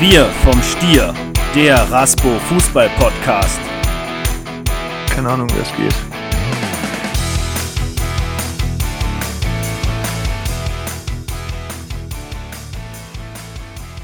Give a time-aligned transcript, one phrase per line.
[0.00, 1.14] Wir vom Stier,
[1.54, 3.60] der Raspo Fußball Podcast.
[5.08, 5.94] Keine Ahnung, wer es geht.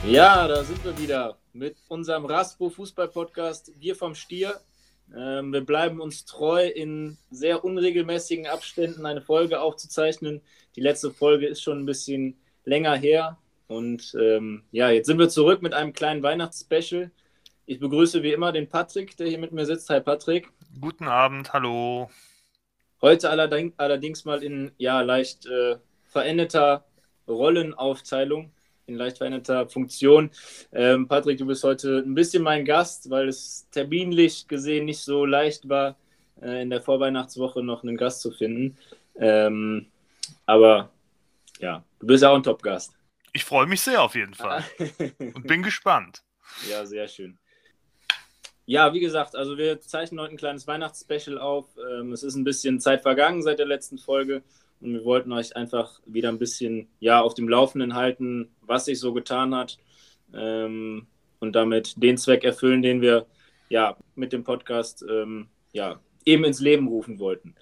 [0.09, 3.73] Ja, da sind wir wieder mit unserem Raspo Fußball Podcast.
[3.81, 4.61] Wir vom Stier.
[5.13, 10.41] Ähm, wir bleiben uns treu, in sehr unregelmäßigen Abständen eine Folge aufzuzeichnen.
[10.77, 13.39] Die letzte Folge ist schon ein bisschen länger her.
[13.71, 17.13] Und ähm, ja, jetzt sind wir zurück mit einem kleinen Weihnachtsspecial.
[17.67, 19.89] Ich begrüße wie immer den Patrick, der hier mit mir sitzt.
[19.91, 20.49] Hi Patrick.
[20.81, 22.11] Guten Abend, hallo.
[23.01, 26.85] Heute allerdings, allerdings mal in ja, leicht äh, veränderter
[27.29, 28.51] Rollenaufteilung,
[28.87, 30.33] in leicht veränderter Funktion.
[30.73, 35.25] Ähm, Patrick, du bist heute ein bisschen mein Gast, weil es terminlich gesehen nicht so
[35.25, 35.95] leicht war,
[36.43, 38.77] äh, in der Vorweihnachtswoche noch einen Gast zu finden.
[39.15, 39.87] Ähm,
[40.45, 40.91] aber
[41.61, 42.97] ja, du bist ja auch ein Top-Gast.
[43.33, 44.65] Ich freue mich sehr auf jeden Fall
[45.19, 46.23] und bin gespannt.
[46.69, 47.39] Ja, sehr schön.
[48.67, 51.67] Ja, wie gesagt, also wir zeichnen heute ein kleines Weihnachtsspecial auf.
[51.77, 54.43] Ähm, es ist ein bisschen Zeit vergangen seit der letzten Folge
[54.81, 58.99] und wir wollten euch einfach wieder ein bisschen ja, auf dem Laufenden halten, was sich
[59.01, 59.79] so getan hat
[60.33, 61.07] ähm,
[61.41, 63.27] und damit den Zweck erfüllen, den wir
[63.69, 67.55] ja mit dem Podcast ähm, ja, eben ins Leben rufen wollten.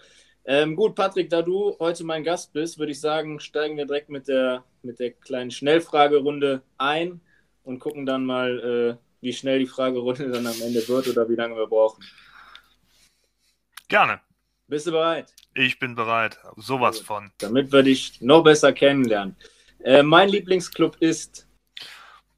[0.51, 4.09] Ähm, gut, Patrick, da du heute mein Gast bist, würde ich sagen, steigen wir direkt
[4.09, 7.21] mit der, mit der kleinen Schnellfragerunde ein
[7.65, 11.35] und gucken dann mal, äh, wie schnell die Fragerunde dann am Ende wird oder wie
[11.35, 12.03] lange wir brauchen.
[13.89, 14.23] Gerne.
[14.69, 15.35] Bist du bereit?
[15.53, 16.39] Ich bin bereit.
[16.57, 17.31] Sowas von.
[17.37, 19.37] Damit wir dich noch besser kennenlernen.
[19.81, 21.47] Äh, mein Lieblingsclub ist.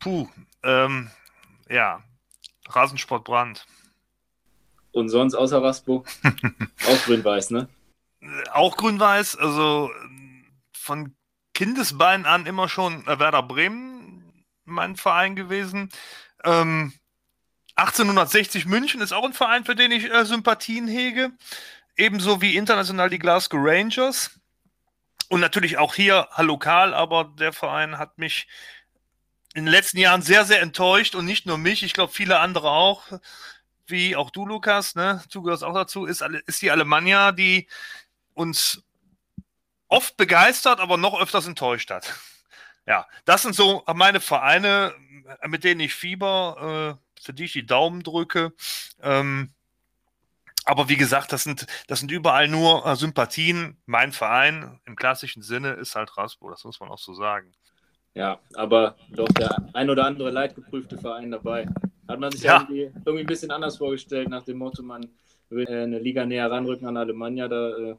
[0.01, 0.27] Puh,
[0.65, 1.13] ähm,
[1.69, 2.03] ja,
[2.69, 3.65] Rasensport Brand.
[4.91, 6.05] Und sonst außer Raspo?
[6.89, 7.69] Auch grün-weiß, ne?
[8.53, 9.91] Auch grün-weiß, also
[10.73, 11.15] von
[11.55, 15.91] Kindesbeinen an immer schon Werder Bremen mein Verein gewesen.
[16.45, 16.93] Ähm,
[17.77, 21.33] 1860 München ist auch ein Verein, für den ich äh, Sympathien hege.
[21.97, 24.39] Ebenso wie international die Glasgow Rangers.
[25.29, 28.49] Und natürlich auch hier lokal, aber der Verein hat mich
[29.55, 32.71] in den letzten Jahren sehr, sehr enttäuscht und nicht nur mich, ich glaube viele andere
[32.71, 33.05] auch,
[33.87, 35.23] wie auch du, Lukas, ne?
[35.33, 37.69] Du gehörst auch dazu, ist, ist die Alemannia, die
[38.35, 38.83] uns
[39.89, 42.15] oft begeistert, aber noch öfters enttäuscht hat.
[42.87, 44.95] Ja, das sind so meine Vereine,
[45.47, 48.53] mit denen ich fieber, äh, für die ich die Daumen drücke.
[49.01, 49.53] Ähm,
[50.65, 53.77] aber wie gesagt, das sind, das sind überall nur äh, Sympathien.
[53.87, 57.53] Mein Verein im klassischen Sinne ist halt Raspo, das muss man auch so sagen.
[58.15, 61.69] Ja, aber doch der ein oder andere leidgeprüfte Verein dabei.
[62.09, 62.61] Hat man sich ja.
[62.63, 65.09] irgendwie, irgendwie ein bisschen anders vorgestellt, nach dem Motto, man
[65.49, 67.47] will äh, eine Liga näher ranrücken an Alemannia.
[67.47, 67.97] Da äh,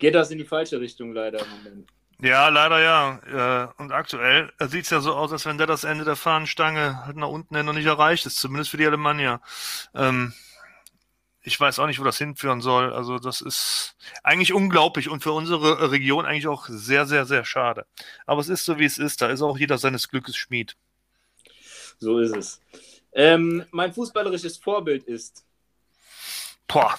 [0.00, 1.90] geht das in die falsche Richtung leider im Moment.
[2.22, 3.66] Ja, leider ja.
[3.66, 7.06] Äh, und aktuell sieht es ja so aus, als wenn der das Ende der Fahnenstange
[7.06, 9.40] halt nach unten noch nicht erreicht ist, zumindest für die Alemannia.
[9.94, 10.34] Ähm,
[11.42, 12.92] ich weiß auch nicht, wo das hinführen soll.
[12.92, 17.86] Also das ist eigentlich unglaublich und für unsere Region eigentlich auch sehr, sehr, sehr schade.
[18.26, 19.22] Aber es ist so, wie es ist.
[19.22, 20.76] Da ist auch jeder seines Glückes Schmied.
[21.98, 22.60] So ist es.
[23.12, 25.44] Ähm, mein fußballerisches Vorbild ist.
[26.66, 26.98] Boah.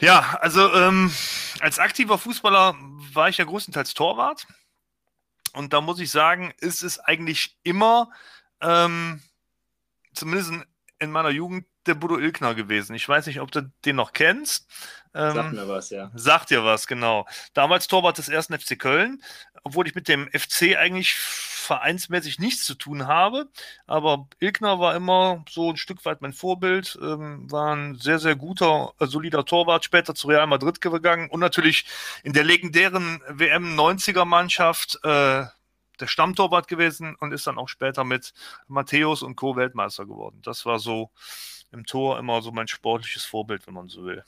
[0.00, 1.12] Ja, also ähm,
[1.60, 2.74] als aktiver Fußballer
[3.12, 4.46] war ich ja größtenteils Torwart.
[5.52, 8.10] Und da muss ich sagen, ist es eigentlich immer,
[8.60, 9.22] ähm,
[10.14, 10.64] zumindest in,
[10.98, 12.94] in meiner Jugend, der Bodo Ilkner gewesen.
[12.94, 14.70] Ich weiß nicht, ob du den noch kennst.
[15.14, 16.10] Ähm, sagt mir was, ja.
[16.14, 17.26] Sagt dir was, genau.
[17.54, 19.22] Damals Torwart des ersten FC Köln,
[19.62, 23.48] obwohl ich mit dem FC eigentlich vereinsmäßig nichts zu tun habe.
[23.86, 28.36] Aber Ilkner war immer so ein Stück weit mein Vorbild, ähm, war ein sehr, sehr
[28.36, 31.86] guter, solider Torwart, später zu Real Madrid gegangen und natürlich
[32.24, 35.44] in der legendären WM 90er Mannschaft äh,
[36.00, 38.32] der Stammtorwart gewesen und ist dann auch später mit
[38.66, 39.56] Matthäus und Co.
[39.56, 40.40] Weltmeister geworden.
[40.42, 41.10] Das war so
[41.70, 44.24] im Tor immer so mein sportliches Vorbild, wenn man so will.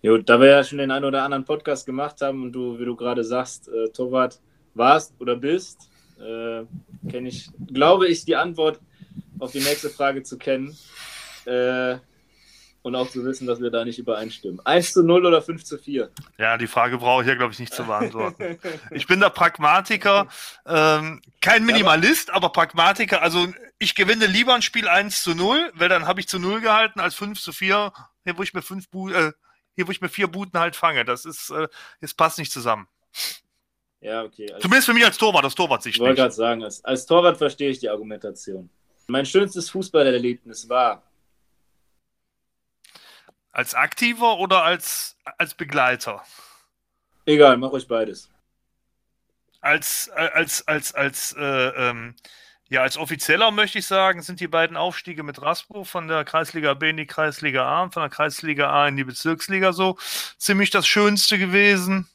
[0.00, 2.84] Jo, da wir ja schon den einen oder anderen Podcast gemacht haben und du, wie
[2.84, 4.40] du gerade sagst, äh, Torwart
[4.74, 6.62] warst oder bist, äh,
[7.10, 8.80] kenne ich, glaube ich, die Antwort
[9.40, 10.76] auf die nächste Frage zu kennen.
[11.46, 11.96] Äh,
[12.82, 14.64] und auch zu wissen, dass wir da nicht übereinstimmen.
[14.64, 16.10] 1 zu 0 oder 5 zu 4?
[16.38, 18.58] Ja, die Frage brauche ich ja, glaube ich, nicht zu beantworten.
[18.92, 20.28] ich bin der Pragmatiker,
[20.64, 23.20] ähm, kein Minimalist, aber Pragmatiker.
[23.20, 23.48] Also
[23.78, 27.00] ich gewinne lieber ein Spiel 1 zu 0, weil dann habe ich zu 0 gehalten,
[27.00, 27.92] als 5 zu 4,
[28.24, 29.32] hier wo ich mir, fünf Bu äh,
[29.78, 31.04] hier, wo ich mir vier Buten halt fange.
[31.04, 31.68] Das ist, äh,
[32.00, 32.88] das passt nicht zusammen.
[34.00, 34.50] Ja, okay.
[34.50, 37.06] Also, Zumindest für mich als Torwart, das Torwart sich Ich wollte gerade sagen, als, als
[37.06, 38.68] Torwart verstehe ich die Argumentation.
[39.06, 41.04] Mein schönstes Fußballerlebnis war.
[43.52, 46.24] Als Aktiver oder als, als Begleiter?
[47.24, 48.28] Egal, mach euch beides.
[49.60, 52.16] Als, als, als, als, äh, ähm,
[52.70, 56.74] Ja, als offizieller möchte ich sagen, sind die beiden Aufstiege mit Raspo von der Kreisliga
[56.74, 59.96] B in die Kreisliga A und von der Kreisliga A in die Bezirksliga so
[60.36, 62.08] ziemlich das Schönste gewesen,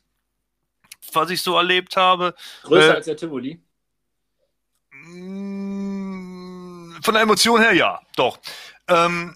[1.12, 2.36] was ich so erlebt habe.
[2.64, 3.60] Größer äh, als der Tivoli?
[4.92, 8.38] Mm, von der Emotion her ja, doch.
[8.88, 9.36] Ähm,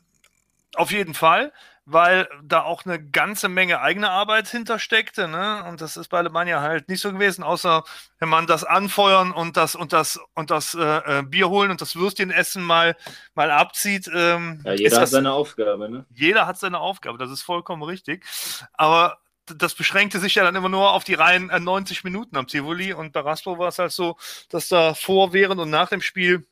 [0.76, 1.52] auf jeden Fall
[1.90, 5.30] weil da auch eine ganze Menge eigene Arbeit hintersteckte.
[5.30, 5.64] Ne?
[5.70, 7.86] Und das ist bei Alemannia halt nicht so gewesen, außer
[8.20, 11.80] wenn man das Anfeuern und das und das und das äh, äh Bier holen und
[11.80, 12.98] das Würstchen essen mal,
[13.36, 14.12] mal abzieht.
[14.14, 16.06] Ähm, ja, jeder hat seine Aufgabe, ne?
[16.14, 18.26] Jeder hat seine Aufgabe, das ist vollkommen richtig.
[18.74, 22.48] Aber das beschränkte sich ja dann immer nur auf die reinen 90 äh, Minuten am
[22.48, 24.18] Tivoli und bei Raspo war es halt so,
[24.50, 26.46] dass da vor, während und nach dem Spiel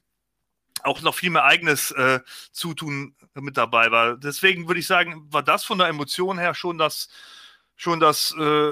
[0.84, 2.22] auch noch viel mehr eigenes äh,
[2.52, 4.18] Zutun mit dabei war.
[4.18, 7.10] Deswegen würde ich sagen, war das von der Emotion her schon das,
[7.76, 8.72] schon das äh,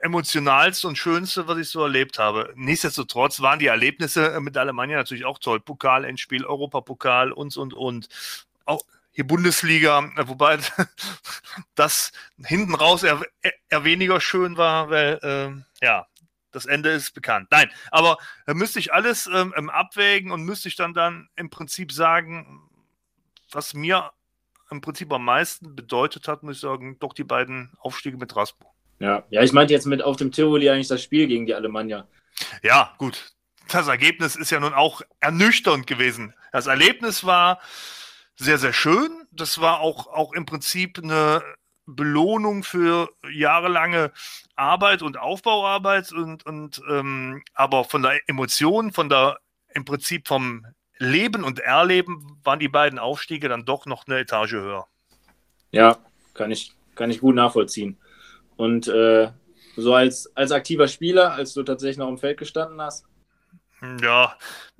[0.00, 2.52] emotionalste und schönste, was ich so erlebt habe.
[2.56, 5.60] Nichtsdestotrotz waren die Erlebnisse mit Alemannia natürlich auch toll.
[5.60, 8.08] Pokal, Endspiel, Europapokal und, und, und.
[8.64, 8.82] Auch
[9.12, 10.58] hier Bundesliga, wobei
[11.74, 12.12] das
[12.44, 13.20] hinten raus eher,
[13.68, 16.06] eher weniger schön war, weil, äh, ja,
[16.52, 17.48] das Ende ist bekannt.
[17.50, 21.92] Nein, aber da müsste ich alles ähm, abwägen und müsste ich dann dann im Prinzip
[21.92, 22.67] sagen,
[23.50, 24.10] was mir
[24.70, 28.66] im Prinzip am meisten bedeutet hat, muss ich sagen, doch die beiden Aufstiege mit Raspo.
[29.00, 32.06] Ja, ja, ich meinte jetzt mit auf dem Tivoli eigentlich das Spiel gegen die Alemannia.
[32.62, 33.32] Ja, gut.
[33.70, 36.34] Das Ergebnis ist ja nun auch ernüchternd gewesen.
[36.52, 37.60] Das Erlebnis war
[38.34, 39.26] sehr, sehr schön.
[39.30, 41.42] Das war auch, auch im Prinzip eine,
[41.88, 44.12] Belohnung für jahrelange
[44.54, 49.38] Arbeit und Aufbauarbeit und, und ähm, aber von der Emotion, von der
[49.74, 50.66] im Prinzip vom
[50.98, 54.86] Leben und Erleben waren die beiden Aufstiege dann doch noch eine Etage höher.
[55.70, 55.98] Ja,
[56.34, 57.98] kann ich, kann ich gut nachvollziehen.
[58.56, 59.30] Und äh,
[59.76, 63.06] so als, als aktiver Spieler, als du tatsächlich noch im Feld gestanden hast?
[64.02, 64.36] Ja,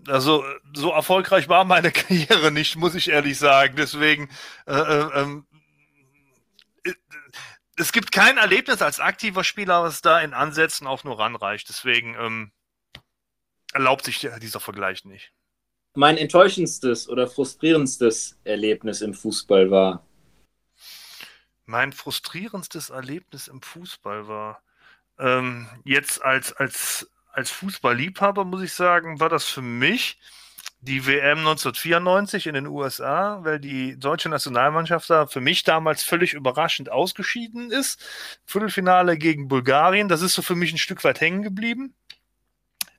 [0.09, 0.45] also
[0.75, 3.77] so erfolgreich war meine Karriere nicht, muss ich ehrlich sagen.
[3.77, 4.29] Deswegen
[4.67, 5.47] äh, äh, ähm,
[7.77, 11.69] es gibt kein Erlebnis als aktiver Spieler, was da in Ansätzen auch nur ranreicht.
[11.69, 12.53] Deswegen ähm,
[13.73, 15.33] erlaubt sich dieser Vergleich nicht.
[15.99, 20.07] Mein enttäuschendstes oder frustrierendstes Erlebnis im Fußball war?
[21.67, 24.63] Mein frustrierendstes Erlebnis im Fußball war
[25.19, 30.21] ähm, jetzt als, als, als Fußballliebhaber, muss ich sagen, war das für mich
[30.83, 36.33] die WM 1994 in den USA, weil die deutsche Nationalmannschaft da für mich damals völlig
[36.33, 38.01] überraschend ausgeschieden ist.
[38.45, 41.97] Viertelfinale gegen Bulgarien, das ist so für mich ein Stück weit hängen geblieben.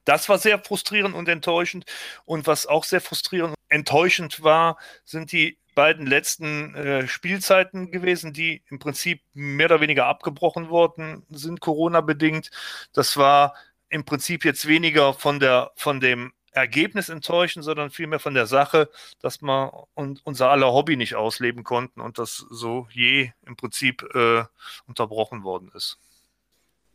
[0.10, 1.86] Das war sehr frustrierend und enttäuschend.
[2.26, 8.34] Und was auch sehr frustrierend und enttäuschend war, sind die beiden letzten äh, Spielzeiten gewesen,
[8.34, 12.50] die im Prinzip mehr oder weniger abgebrochen worden sind, Corona-bedingt.
[12.92, 13.54] Das war
[13.90, 18.90] im Prinzip jetzt weniger von der, von dem Ergebnis enttäuschen, sondern vielmehr von der Sache,
[19.22, 24.02] dass man und unser aller Hobby nicht ausleben konnten und das so je im Prinzip
[24.16, 24.44] äh,
[24.88, 26.00] unterbrochen worden ist.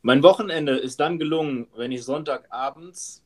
[0.06, 3.22] Mein Wochenende ist dann gelungen, wenn ich Sonntagabends.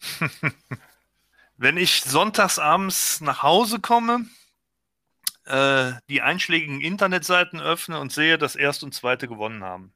[1.56, 4.26] wenn ich sonntagsabends nach Hause komme,
[5.44, 9.92] äh, die einschlägigen Internetseiten öffne und sehe, dass Erst und Zweite gewonnen haben.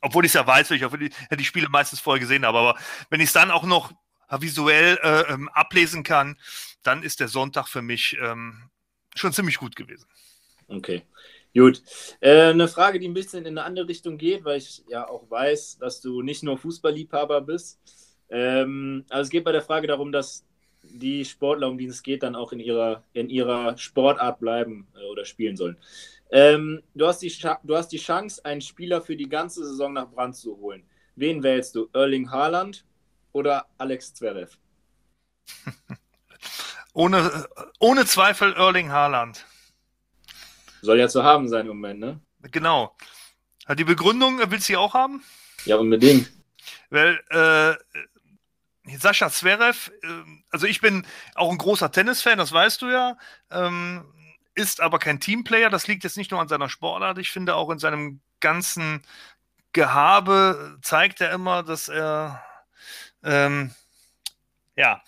[0.00, 2.58] Obwohl ich es ja weiß, weil ich die, die Spiele meistens vorher gesehen habe.
[2.58, 2.78] Aber
[3.10, 3.92] wenn ich es dann auch noch
[4.30, 6.38] visuell äh, ähm, ablesen kann,
[6.82, 8.70] dann ist der Sonntag für mich ähm,
[9.14, 10.08] schon ziemlich gut gewesen.
[10.68, 11.02] Okay,
[11.54, 11.82] gut.
[12.20, 15.30] Äh, eine Frage, die ein bisschen in eine andere Richtung geht, weil ich ja auch
[15.30, 17.80] weiß, dass du nicht nur Fußballliebhaber bist.
[18.28, 20.44] Ähm, also es geht bei der Frage darum, dass
[20.82, 25.04] die Sportler, um die es geht, dann auch in ihrer, in ihrer Sportart bleiben äh,
[25.06, 25.76] oder spielen sollen.
[26.30, 27.32] Ähm, du, hast die
[27.64, 30.84] du hast die Chance, einen Spieler für die ganze Saison nach Brand zu holen.
[31.16, 31.88] Wen wählst du?
[31.92, 32.84] Erling Haaland,
[33.32, 34.56] oder Alex Zverev?
[36.92, 39.46] ohne, ohne Zweifel Erling Haaland.
[40.82, 42.20] Soll ja zu haben sein im Moment, ne?
[42.42, 42.96] Genau.
[43.76, 45.22] Die Begründung willst du sie auch haben?
[45.64, 46.30] Ja, unbedingt.
[46.88, 50.06] Weil äh, Sascha Zverev, äh,
[50.50, 53.16] also ich bin auch ein großer Tennisfan, das weißt du ja,
[53.50, 54.04] ähm,
[54.54, 55.70] ist aber kein Teamplayer.
[55.70, 57.18] Das liegt jetzt nicht nur an seiner Sportart.
[57.18, 59.02] Ich finde auch in seinem ganzen
[59.72, 62.42] Gehabe zeigt er immer, dass er
[63.22, 63.72] ähm,
[64.76, 65.02] ja,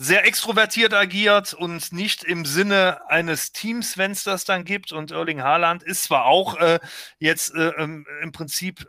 [0.00, 4.92] sehr extrovertiert agiert und nicht im Sinne eines Teams, wenn es das dann gibt.
[4.92, 6.78] Und Erling Haaland ist zwar auch äh,
[7.18, 8.88] jetzt äh, ähm, im Prinzip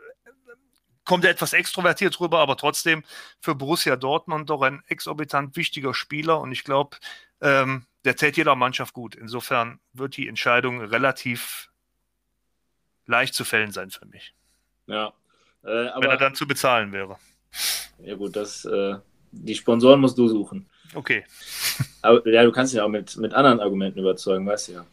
[1.04, 3.02] kommt er etwas extrovertiert rüber, aber trotzdem
[3.40, 6.98] für Borussia Dortmund doch ein exorbitant wichtiger Spieler und ich glaube,
[7.40, 9.16] ähm, der täte jeder Mannschaft gut.
[9.16, 11.70] Insofern wird die Entscheidung relativ
[13.06, 14.32] leicht zu fällen sein für mich.
[14.86, 15.08] Ja.
[15.64, 17.18] Äh, Wenn er dann zu bezahlen wäre.
[17.98, 18.94] Ja gut, das, äh,
[19.32, 20.70] die Sponsoren musst du suchen.
[20.94, 21.24] Okay.
[22.02, 24.86] Aber ja, du kannst ihn auch mit, mit anderen Argumenten überzeugen, weißt du ja.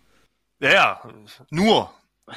[0.60, 1.02] Ja, ja,
[1.50, 1.92] nur.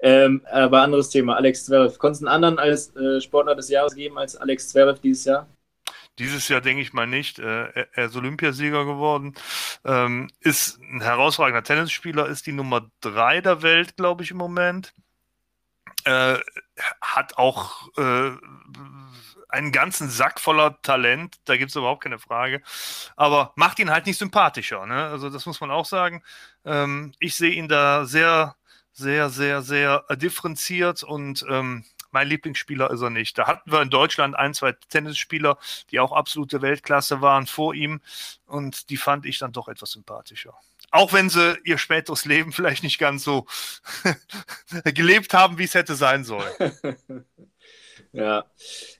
[0.00, 1.98] ähm, aber anderes Thema, Alex Zverev.
[1.98, 5.48] Konntest du einen anderen als äh, Sportler des Jahres geben als Alex Zverev dieses Jahr?
[6.18, 7.38] Dieses Jahr denke ich mal nicht.
[7.38, 9.34] Äh, er ist Olympiasieger geworden,
[9.84, 14.92] ähm, ist ein herausragender Tennisspieler, ist die Nummer drei der Welt, glaube ich, im Moment.
[16.04, 16.36] Äh,
[17.00, 18.32] hat auch äh,
[19.52, 22.62] einen ganzen Sack voller Talent, da gibt es überhaupt keine Frage.
[23.16, 24.86] Aber macht ihn halt nicht sympathischer.
[24.86, 25.06] Ne?
[25.06, 26.22] Also das muss man auch sagen.
[26.64, 28.56] Ähm, ich sehe ihn da sehr,
[28.92, 33.38] sehr, sehr, sehr differenziert und ähm, mein Lieblingsspieler ist er nicht.
[33.38, 35.58] Da hatten wir in Deutschland ein, zwei Tennisspieler,
[35.90, 38.00] die auch absolute Weltklasse waren vor ihm
[38.46, 40.54] und die fand ich dann doch etwas sympathischer.
[40.90, 43.46] Auch wenn sie ihr späteres Leben vielleicht nicht ganz so
[44.84, 46.52] gelebt haben, wie es hätte sein sollen.
[48.12, 48.44] ja.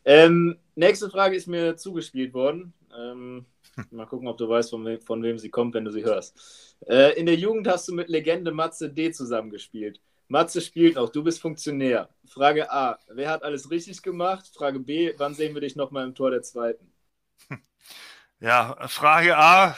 [0.05, 2.73] Ähm, nächste Frage ist mir zugespielt worden.
[2.97, 3.47] Ähm,
[3.90, 6.76] mal gucken, ob du weißt, von, we von, wem sie kommt, wenn du sie hörst.
[6.88, 10.00] Äh, in der Jugend hast du mit Legende Matze D zusammengespielt.
[10.29, 12.09] Matze spielt noch, du bist Funktionär.
[12.25, 14.49] Frage A, wer hat alles richtig gemacht?
[14.55, 16.93] Frage B, wann sehen wir dich nochmal im Tor der zweiten?
[18.40, 19.76] Ja, Frage A,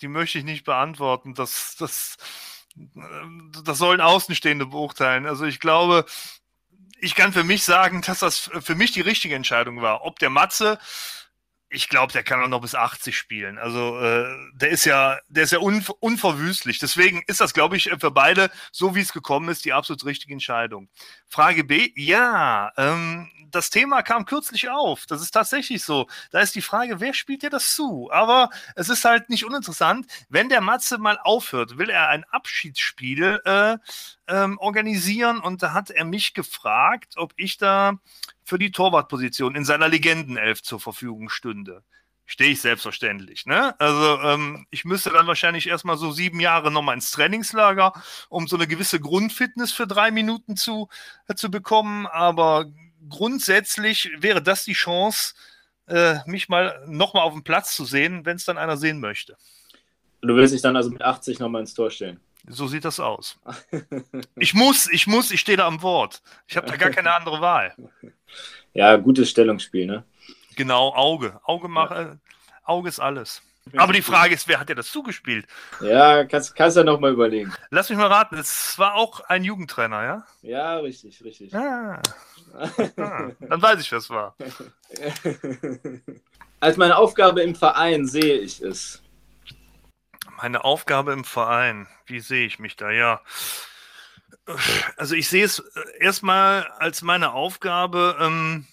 [0.00, 1.34] die möchte ich nicht beantworten.
[1.34, 2.16] Das, das,
[3.64, 5.26] das sollen Außenstehende beurteilen.
[5.26, 6.04] Also ich glaube,
[6.98, 10.04] ich kann für mich sagen, dass das für mich die richtige Entscheidung war.
[10.04, 10.78] Ob der Matze
[11.68, 13.58] ich glaube, der kann auch noch bis 80 spielen.
[13.58, 16.78] Also äh, der ist ja, der ist ja un, unverwüstlich.
[16.78, 20.32] Deswegen ist das, glaube ich, für beide, so wie es gekommen ist, die absolut richtige
[20.32, 20.88] Entscheidung.
[21.28, 25.06] Frage B, ja, ähm, das Thema kam kürzlich auf.
[25.06, 26.06] Das ist tatsächlich so.
[26.30, 28.10] Da ist die Frage, wer spielt dir das zu?
[28.12, 30.06] Aber es ist halt nicht uninteressant.
[30.28, 33.78] Wenn der Matze mal aufhört, will er ein Abschiedsspiel äh,
[34.26, 37.98] ähm, organisieren und da hat er mich gefragt, ob ich da
[38.44, 41.82] für die Torwartposition in seiner Legendenelf zur Verfügung stünde.
[42.26, 43.44] Stehe ich selbstverständlich.
[43.44, 43.78] Ne?
[43.78, 47.92] Also ähm, ich müsste dann wahrscheinlich erstmal so sieben Jahre nochmal ins Trainingslager,
[48.28, 50.88] um so eine gewisse Grundfitness für drei Minuten zu,
[51.28, 52.06] äh, zu bekommen.
[52.06, 52.66] Aber
[53.08, 55.34] grundsätzlich wäre das die Chance,
[55.86, 59.36] äh, mich mal nochmal auf dem Platz zu sehen, wenn es dann einer sehen möchte.
[60.22, 62.20] Du willst dich dann also mit 80 nochmal ins Tor stellen?
[62.46, 63.38] So sieht das aus.
[64.36, 66.22] Ich muss, ich muss, ich stehe da am Wort.
[66.46, 67.74] Ich habe da gar keine andere Wahl.
[68.76, 70.02] Ja, gutes Stellungsspiel, ne?
[70.56, 71.40] Genau, Auge.
[71.44, 72.16] Auge, mache, ja.
[72.64, 73.40] Auge ist alles.
[73.76, 75.46] Aber die Frage ist, wer hat dir das zugespielt?
[75.80, 77.52] Ja, kannst, kannst du ja nochmal überlegen.
[77.70, 80.26] Lass mich mal raten, es war auch ein Jugendtrainer, ja?
[80.42, 81.54] Ja, richtig, richtig.
[81.54, 82.02] Ah.
[82.96, 83.30] ah.
[83.40, 84.34] Dann weiß ich, wer es war.
[86.60, 89.03] Als meine Aufgabe im Verein sehe ich es,
[90.36, 92.90] meine Aufgabe im Verein, wie sehe ich mich da?
[92.90, 93.22] Ja.
[94.96, 98.66] Also ich sehe es äh, erstmal als meine Aufgabe, ähm,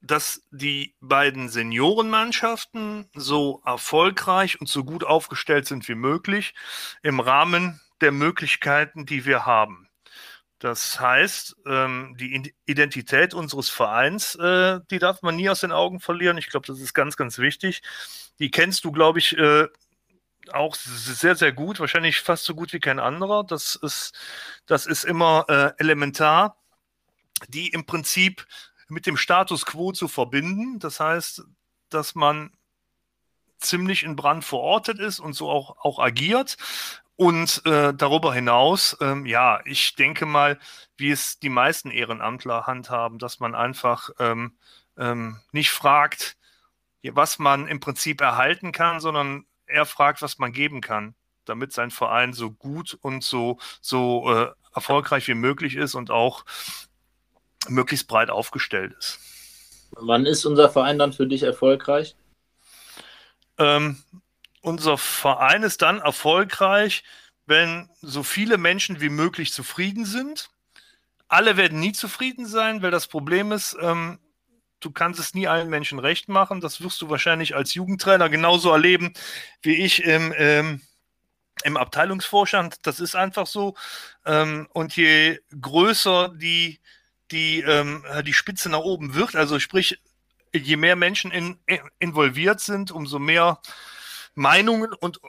[0.00, 6.54] dass die beiden Seniorenmannschaften so erfolgreich und so gut aufgestellt sind wie möglich
[7.02, 9.88] im Rahmen der Möglichkeiten, die wir haben.
[10.58, 16.00] Das heißt, ähm, die Identität unseres Vereins, äh, die darf man nie aus den Augen
[16.00, 16.38] verlieren.
[16.38, 17.82] Ich glaube, das ist ganz, ganz wichtig.
[18.38, 19.68] Die kennst du, glaube ich, äh,
[20.52, 23.44] auch sehr, sehr gut, wahrscheinlich fast so gut wie kein anderer.
[23.44, 24.12] Das ist,
[24.66, 26.56] das ist immer äh, elementar,
[27.48, 28.46] die im Prinzip
[28.88, 30.78] mit dem Status quo zu verbinden.
[30.78, 31.44] Das heißt,
[31.88, 32.52] dass man
[33.58, 36.56] ziemlich in Brand verortet ist und so auch, auch agiert.
[37.16, 40.58] Und äh, darüber hinaus, ähm, ja, ich denke mal,
[40.96, 44.56] wie es die meisten Ehrenamtler handhaben, dass man einfach ähm,
[44.98, 46.36] ähm, nicht fragt,
[47.02, 51.90] was man im Prinzip erhalten kann, sondern er fragt, was man geben kann, damit sein
[51.90, 56.44] Verein so gut und so, so äh, erfolgreich wie möglich ist und auch
[57.68, 59.20] möglichst breit aufgestellt ist.
[59.92, 62.16] Wann ist unser Verein dann für dich erfolgreich?
[63.58, 64.02] Ähm,
[64.60, 67.04] unser Verein ist dann erfolgreich,
[67.46, 70.50] wenn so viele Menschen wie möglich zufrieden sind.
[71.28, 74.18] Alle werden nie zufrieden sein, weil das Problem ist, ähm,
[74.84, 76.60] du kannst es nie allen Menschen recht machen.
[76.60, 79.12] Das wirst du wahrscheinlich als Jugendtrainer genauso erleben
[79.62, 80.82] wie ich im, ähm,
[81.64, 82.86] im Abteilungsvorstand.
[82.86, 83.74] Das ist einfach so.
[84.26, 86.80] Ähm, und je größer die,
[87.30, 90.00] die, ähm, die Spitze nach oben wird, also sprich,
[90.54, 93.60] je mehr Menschen in, in, involviert sind, umso mehr
[94.34, 95.20] Meinungen und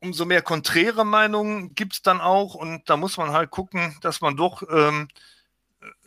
[0.00, 2.54] umso mehr konträre Meinungen gibt es dann auch.
[2.54, 5.08] Und da muss man halt gucken, dass man doch ähm,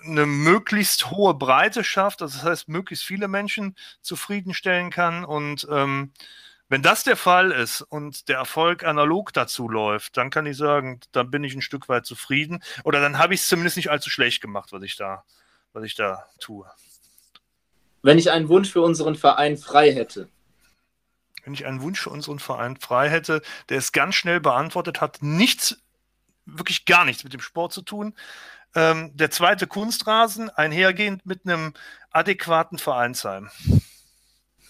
[0.04, 5.26] eine möglichst hohe Breite schafft, das heißt, möglichst viele Menschen zufriedenstellen kann.
[5.26, 6.12] Und ähm,
[6.70, 11.00] wenn das der Fall ist und der Erfolg analog dazu läuft, dann kann ich sagen,
[11.12, 12.64] dann bin ich ein Stück weit zufrieden.
[12.84, 15.24] Oder dann habe ich es zumindest nicht allzu schlecht gemacht, was ich da,
[15.74, 16.70] was ich da tue.
[18.02, 20.30] Wenn ich einen Wunsch für unseren Verein frei hätte,
[21.44, 25.22] wenn ich einen Wunsch für unseren Verein frei hätte, der es ganz schnell beantwortet hat,
[25.22, 25.78] nichts,
[26.46, 28.16] wirklich gar nichts mit dem Sport zu tun.
[28.76, 31.74] Ähm, der zweite Kunstrasen, einhergehend mit einem
[32.12, 33.50] adäquaten Vereinsheim.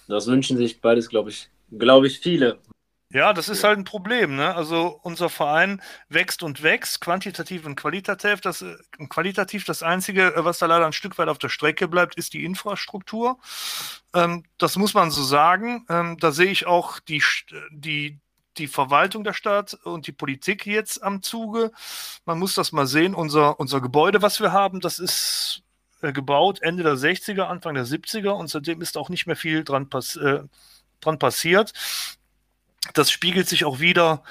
[0.07, 2.59] Das wünschen sich beides, glaube ich, glaube ich, viele.
[3.15, 4.35] Ja, das ist halt ein Problem.
[4.35, 4.53] Ne?
[4.55, 8.41] Also unser Verein wächst und wächst, quantitativ und qualitativ.
[8.41, 8.75] Das, äh,
[9.09, 12.33] qualitativ das Einzige, äh, was da leider ein Stück weit auf der Strecke bleibt, ist
[12.33, 13.39] die Infrastruktur.
[14.13, 15.85] Ähm, das muss man so sagen.
[15.87, 17.23] Ähm, da sehe ich auch die,
[17.71, 18.19] die,
[18.57, 21.71] die Verwaltung der Stadt und die Politik jetzt am Zuge.
[22.25, 23.13] Man muss das mal sehen.
[23.13, 25.63] Unser, unser Gebäude, was wir haben, das ist
[26.01, 29.63] äh, gebaut Ende der 60er, Anfang der 70er und seitdem ist auch nicht mehr viel
[29.63, 30.43] dran, pass äh,
[31.01, 31.73] dran passiert
[32.93, 34.23] das spiegelt sich auch wieder,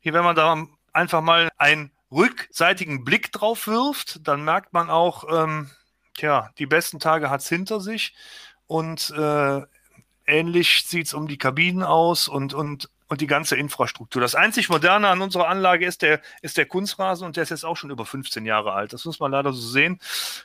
[0.00, 5.24] hier, wenn man da einfach mal einen rückseitigen Blick drauf wirft, dann merkt man auch,
[5.30, 5.70] ähm,
[6.14, 8.14] tja, die besten Tage hat es hinter sich
[8.66, 9.62] und äh,
[10.26, 14.22] ähnlich sieht es um die Kabinen aus und, und, und die ganze Infrastruktur.
[14.22, 17.64] Das einzig Moderne an unserer Anlage ist der, ist der Kunstrasen und der ist jetzt
[17.64, 18.92] auch schon über 15 Jahre alt.
[18.92, 20.00] Das muss man leider so sehen.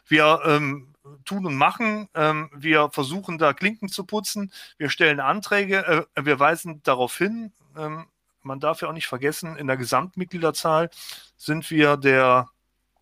[0.08, 0.94] Wir ähm,
[1.26, 2.10] tun und machen.
[2.16, 4.52] Ähm, wir versuchen da Klinken zu putzen.
[4.78, 6.08] Wir stellen Anträge.
[6.16, 7.54] Äh, wir weisen darauf hin.
[7.78, 8.08] Ähm,
[8.42, 10.90] man darf ja auch nicht vergessen, in der Gesamtmitgliederzahl
[11.38, 12.50] sind wir der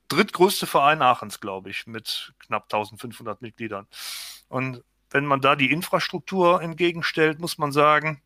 [0.07, 3.87] drittgrößte Verein Aachens, glaube ich, mit knapp 1500 Mitgliedern.
[4.47, 8.21] Und wenn man da die Infrastruktur entgegenstellt, muss man sagen,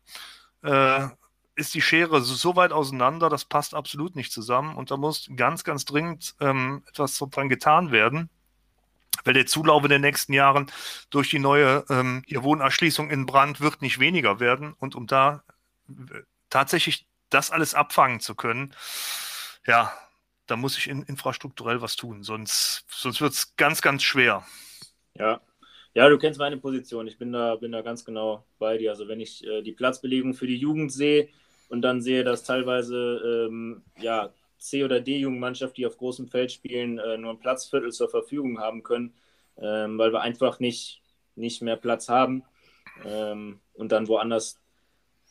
[0.62, 1.08] äh,
[1.54, 4.76] ist die Schere so, weit auseinander, das passt absolut nicht zusammen.
[4.76, 8.30] Und da muss ganz, ganz dringend ähm, etwas dran getan werden
[9.24, 10.70] weil der Zulauf in den nächsten Jahren
[11.10, 14.74] durch die neue ähm, Wohnerschließung in Brand wird nicht weniger werden.
[14.78, 15.44] Und um da
[15.88, 18.74] äh, tatsächlich das alles abfangen zu können,
[19.66, 19.92] ja,
[20.46, 24.44] da muss ich in, infrastrukturell was tun, sonst, sonst wird es ganz, ganz schwer.
[25.14, 25.40] Ja.
[25.94, 27.06] Ja, du kennst meine Position.
[27.06, 28.90] Ich bin da, bin da ganz genau bei dir.
[28.90, 31.28] Also wenn ich äh, die Platzbelegung für die Jugend sehe
[31.72, 36.98] und dann sehe, dass teilweise ähm, ja, C- oder D-Jugendmannschaft, die auf großem Feld spielen,
[36.98, 39.14] äh, nur ein Platzviertel zur Verfügung haben können,
[39.56, 41.00] ähm, weil wir einfach nicht,
[41.34, 42.44] nicht mehr Platz haben
[43.06, 44.60] ähm, und dann woanders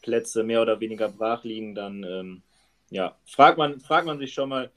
[0.02, 2.42] Plätze mehr oder weniger brach liegen, dann ähm,
[2.90, 4.72] ja, fragt man, fragt man sich schon mal,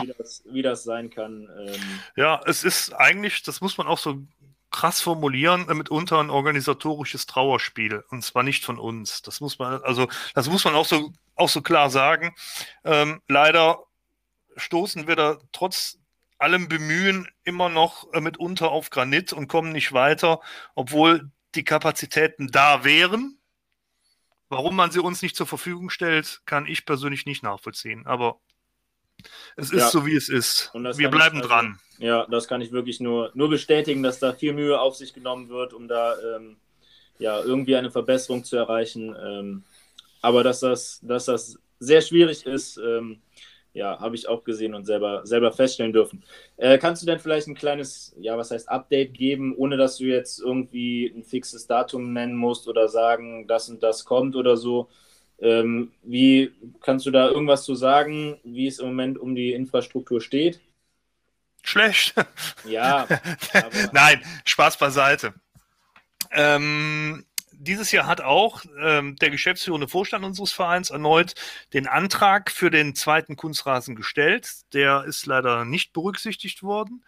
[0.00, 1.50] wie das, wie das sein kann.
[1.58, 2.00] Ähm.
[2.16, 4.22] ja, es ist eigentlich, das muss man auch so
[4.70, 8.04] krass formulieren, äh, mitunter ein organisatorisches Trauerspiel.
[8.10, 9.22] Und zwar nicht von uns.
[9.22, 12.34] Das muss man, also, das muss man auch so, auch so klar sagen.
[12.84, 13.84] Ähm, leider
[14.56, 15.98] stoßen wir da trotz
[16.38, 20.40] allem Bemühen immer noch äh, mitunter auf Granit und kommen nicht weiter,
[20.74, 23.38] obwohl die Kapazitäten da wären.
[24.48, 28.06] Warum man sie uns nicht zur Verfügung stellt, kann ich persönlich nicht nachvollziehen.
[28.06, 28.40] Aber
[29.56, 29.88] es ist ja.
[29.88, 30.70] so, wie es ist.
[30.74, 31.78] Wir bleiben also, dran.
[31.98, 35.48] Ja, das kann ich wirklich nur, nur bestätigen, dass da viel Mühe auf sich genommen
[35.48, 36.56] wird, um da ähm,
[37.18, 39.14] ja, irgendwie eine Verbesserung zu erreichen.
[39.22, 39.64] Ähm,
[40.22, 43.20] aber dass das, dass das sehr schwierig ist, ähm,
[43.72, 46.24] ja, habe ich auch gesehen und selber, selber feststellen dürfen.
[46.56, 50.04] Äh, kannst du denn vielleicht ein kleines, ja, was heißt Update geben, ohne dass du
[50.04, 54.88] jetzt irgendwie ein fixes Datum nennen musst oder sagen, das und das kommt oder so?
[55.40, 60.20] Ähm, wie kannst du da irgendwas zu sagen, wie es im Moment um die Infrastruktur
[60.20, 60.60] steht?
[61.62, 62.14] Schlecht.
[62.64, 63.06] Ja.
[63.92, 65.34] Nein, Spaß beiseite.
[66.30, 71.34] Ähm, dieses Jahr hat auch ähm, der geschäftsführende Vorstand unseres Vereins erneut
[71.74, 74.48] den Antrag für den zweiten Kunstrasen gestellt.
[74.72, 77.04] Der ist leider nicht berücksichtigt worden.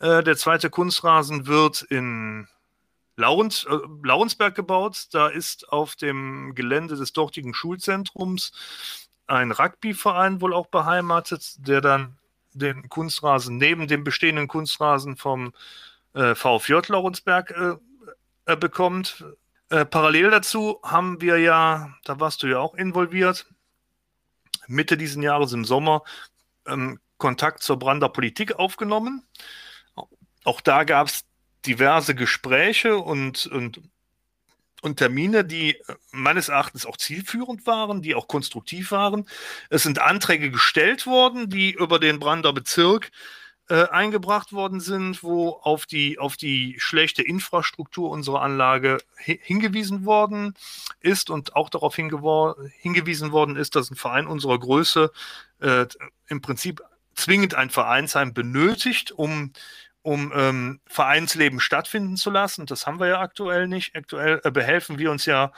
[0.00, 2.48] Äh, der zweite Kunstrasen wird in
[3.16, 5.08] Laurens, äh, Laurensberg gebaut.
[5.12, 8.52] Da ist auf dem Gelände des dortigen Schulzentrums
[9.26, 12.18] ein Rugbyverein wohl auch beheimatet, der dann
[12.52, 15.52] den Kunstrasen neben dem bestehenden Kunstrasen vom
[16.14, 17.76] äh, VfJ Laurensberg äh,
[18.52, 19.24] äh, bekommt.
[19.68, 23.46] Äh, parallel dazu haben wir ja, da warst du ja auch involviert,
[24.68, 26.02] Mitte diesen Jahres im Sommer
[26.66, 29.24] ähm, Kontakt zur Brander Politik aufgenommen.
[30.44, 31.24] Auch da gab es
[31.66, 33.80] diverse Gespräche und, und,
[34.82, 35.76] und Termine, die
[36.12, 39.28] meines Erachtens auch zielführend waren, die auch konstruktiv waren.
[39.70, 43.10] Es sind Anträge gestellt worden, die über den Brander Bezirk
[43.68, 50.54] äh, eingebracht worden sind, wo auf die, auf die schlechte Infrastruktur unserer Anlage hingewiesen worden
[51.00, 55.10] ist und auch darauf hingewiesen worden ist, dass ein Verein unserer Größe
[55.60, 55.86] äh,
[56.28, 56.80] im Prinzip
[57.16, 59.52] zwingend ein Vereinsheim benötigt, um,
[60.06, 62.64] um ähm, Vereinsleben stattfinden zu lassen.
[62.66, 63.96] Das haben wir ja aktuell nicht.
[63.96, 65.50] Aktuell äh, behelfen wir uns ja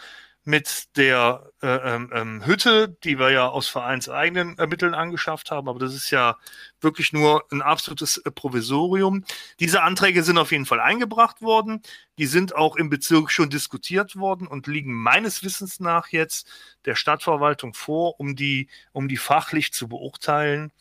[0.44, 5.68] mit der äh, ähm, ähm, Hütte, die wir ja aus vereinseigenen äh, Mitteln angeschafft haben.
[5.68, 6.38] Aber das ist ja
[6.80, 9.24] wirklich nur ein absolutes äh, Provisorium.
[9.60, 11.82] Diese Anträge sind auf jeden Fall eingebracht worden.
[12.16, 16.48] Die sind auch im Bezirk schon diskutiert worden und liegen meines Wissens nach jetzt
[16.86, 20.72] der Stadtverwaltung vor, um die, um die fachlich zu beurteilen.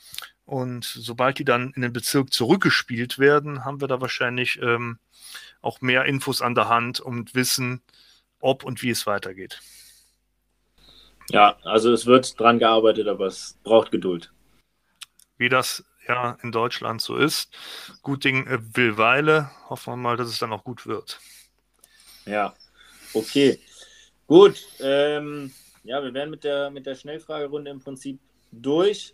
[0.48, 4.98] Und sobald die dann in den Bezirk zurückgespielt werden, haben wir da wahrscheinlich ähm,
[5.62, 7.82] auch mehr Infos an der Hand und wissen,
[8.40, 9.60] ob und wie es weitergeht.
[11.32, 14.32] Ja, also es wird dran gearbeitet, aber es braucht Geduld.
[15.38, 17.54] Wie das ja in Deutschland so ist.
[18.02, 19.52] Gut Ding äh, will Weile.
[19.70, 21.20] Hoffen wir mal, dass es dann auch gut wird.
[22.26, 22.56] Ja,
[23.14, 23.60] okay.
[24.28, 24.66] Gut.
[24.80, 25.52] Ähm,
[25.84, 28.18] ja, wir werden mit der, mit der Schnellfragerunde im Prinzip
[28.54, 29.14] durch.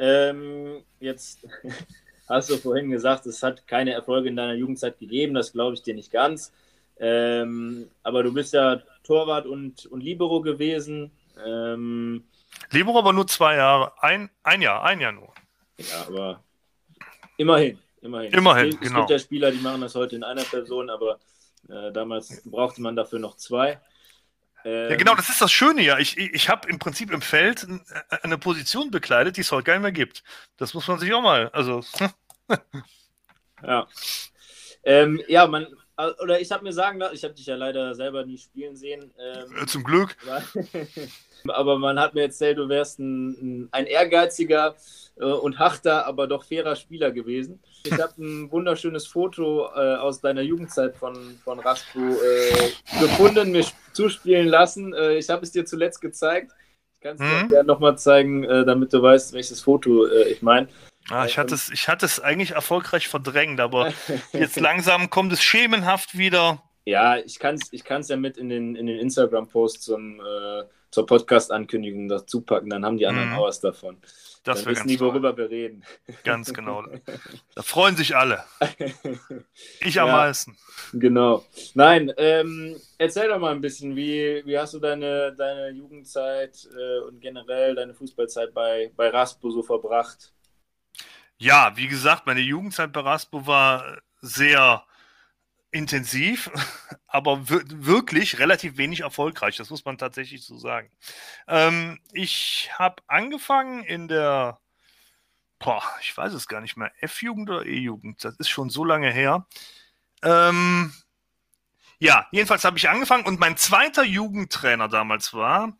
[0.00, 1.46] Ähm, jetzt
[2.28, 5.34] hast du vorhin gesagt, es hat keine Erfolge in deiner Jugendzeit gegeben.
[5.34, 6.52] Das glaube ich dir nicht ganz.
[6.98, 11.10] Ähm, aber du bist ja Torwart und, und Libero gewesen.
[11.46, 12.24] Ähm,
[12.70, 15.32] Libero aber nur zwei Jahre, ein, ein Jahr, ein Jahr nur.
[15.78, 16.44] Ja, aber
[17.36, 18.32] immerhin, immerhin.
[18.32, 19.00] Immerhin, es gibt, genau.
[19.00, 21.18] Es gibt ja Spieler, die machen das heute in einer Person, aber
[21.68, 23.80] äh, damals brauchte man dafür noch zwei.
[24.64, 25.98] Ähm, ja, genau, das ist das Schöne ja.
[25.98, 29.74] Ich, ich, habe im Prinzip im Feld äh, eine Position bekleidet, die es heute gar
[29.74, 30.22] nicht mehr gibt.
[30.56, 31.82] Das muss man sich auch mal, also.
[33.62, 33.86] ja.
[34.82, 35.66] Ähm, ja, man,
[36.22, 39.12] oder ich habe mir sagen lassen, ich habe dich ja leider selber nie spielen sehen.
[39.18, 40.16] Ähm, Zum Glück.
[41.48, 44.76] aber man hat mir erzählt, du wärst ein, ein ehrgeiziger
[45.16, 47.60] äh, und harter, aber doch fairer Spieler gewesen.
[47.84, 53.64] Ich habe ein wunderschönes Foto äh, aus deiner Jugendzeit von, von Raspo äh, gefunden, mir
[53.92, 54.92] zuspielen lassen.
[54.92, 56.52] Äh, ich habe es dir zuletzt gezeigt.
[56.94, 57.48] Ich kann es dir mhm.
[57.48, 60.68] gerne nochmal zeigen, äh, damit du weißt, welches Foto äh, ich meine.
[61.08, 63.92] Ah, ich, hatte es, ich hatte es eigentlich erfolgreich verdrängt, aber
[64.32, 66.62] jetzt langsam kommt es schemenhaft wieder.
[66.84, 70.64] Ja, ich kann es ich kann's ja mit in den, in den Instagram-Post zum, äh,
[70.90, 73.36] zur Podcast-Ankündigung dazu packen, dann haben die anderen mhm.
[73.36, 73.96] auch was davon.
[74.42, 75.84] Das dann wissen die, worüber wir reden.
[76.24, 76.84] Ganz genau.
[77.54, 78.44] Da freuen sich alle.
[79.80, 80.56] Ich am ja, meisten.
[80.92, 81.44] Genau.
[81.74, 87.00] Nein, ähm, erzähl doch mal ein bisschen, wie, wie hast du deine, deine Jugendzeit äh,
[87.00, 90.32] und generell deine Fußballzeit bei, bei Raspo so verbracht?
[91.38, 94.84] Ja, wie gesagt, meine Jugendzeit bei Raspo war sehr
[95.70, 96.50] intensiv,
[97.06, 99.56] aber wirklich relativ wenig erfolgreich.
[99.56, 100.90] Das muss man tatsächlich so sagen.
[101.48, 104.58] Ähm, ich habe angefangen in der,
[105.58, 108.24] boah, ich weiß es gar nicht mehr, F-Jugend oder E-Jugend.
[108.24, 109.46] Das ist schon so lange her.
[110.22, 110.92] Ähm,
[111.98, 115.76] ja, jedenfalls habe ich angefangen und mein zweiter Jugendtrainer damals war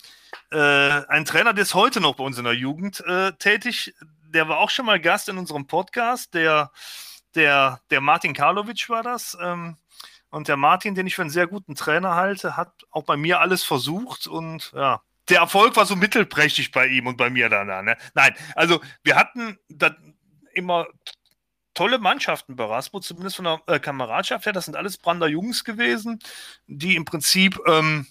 [0.51, 3.95] äh, ein Trainer, der ist heute noch bei uns in der Jugend äh, tätig
[4.31, 6.35] der war auch schon mal Gast in unserem Podcast.
[6.35, 6.71] Der,
[7.35, 9.37] der, der Martin Karlovic war das.
[9.41, 9.77] Ähm,
[10.31, 13.41] und der Martin, den ich für einen sehr guten Trainer halte, hat auch bei mir
[13.41, 17.67] alles versucht und ja, der Erfolg war so mittelprächtig bei ihm und bei mir dann.
[17.85, 17.97] Ne?
[18.15, 19.59] Nein, also wir hatten
[20.53, 20.87] immer
[21.75, 24.53] tolle Mannschaften bei Raspo, zumindest von der äh, Kameradschaft her.
[24.53, 26.19] Das sind alles Brander Jungs gewesen,
[26.67, 28.07] die im Prinzip ähm,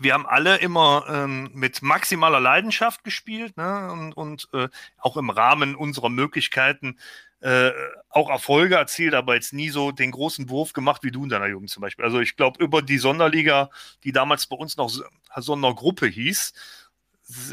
[0.00, 3.92] wir haben alle immer ähm, mit maximaler Leidenschaft gespielt ne?
[3.92, 4.68] und, und äh,
[4.98, 6.98] auch im Rahmen unserer Möglichkeiten
[7.44, 7.72] äh,
[8.08, 11.46] auch Erfolge erzielt, aber jetzt nie so den großen Wurf gemacht wie du in deiner
[11.46, 12.02] Jugend zum Beispiel.
[12.02, 13.68] Also ich glaube, über die Sonderliga,
[14.02, 14.90] die damals bei uns noch
[15.36, 16.54] Sondergruppe hieß,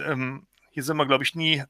[0.05, 1.65] ähm, hier sind wir, glaube ich, nie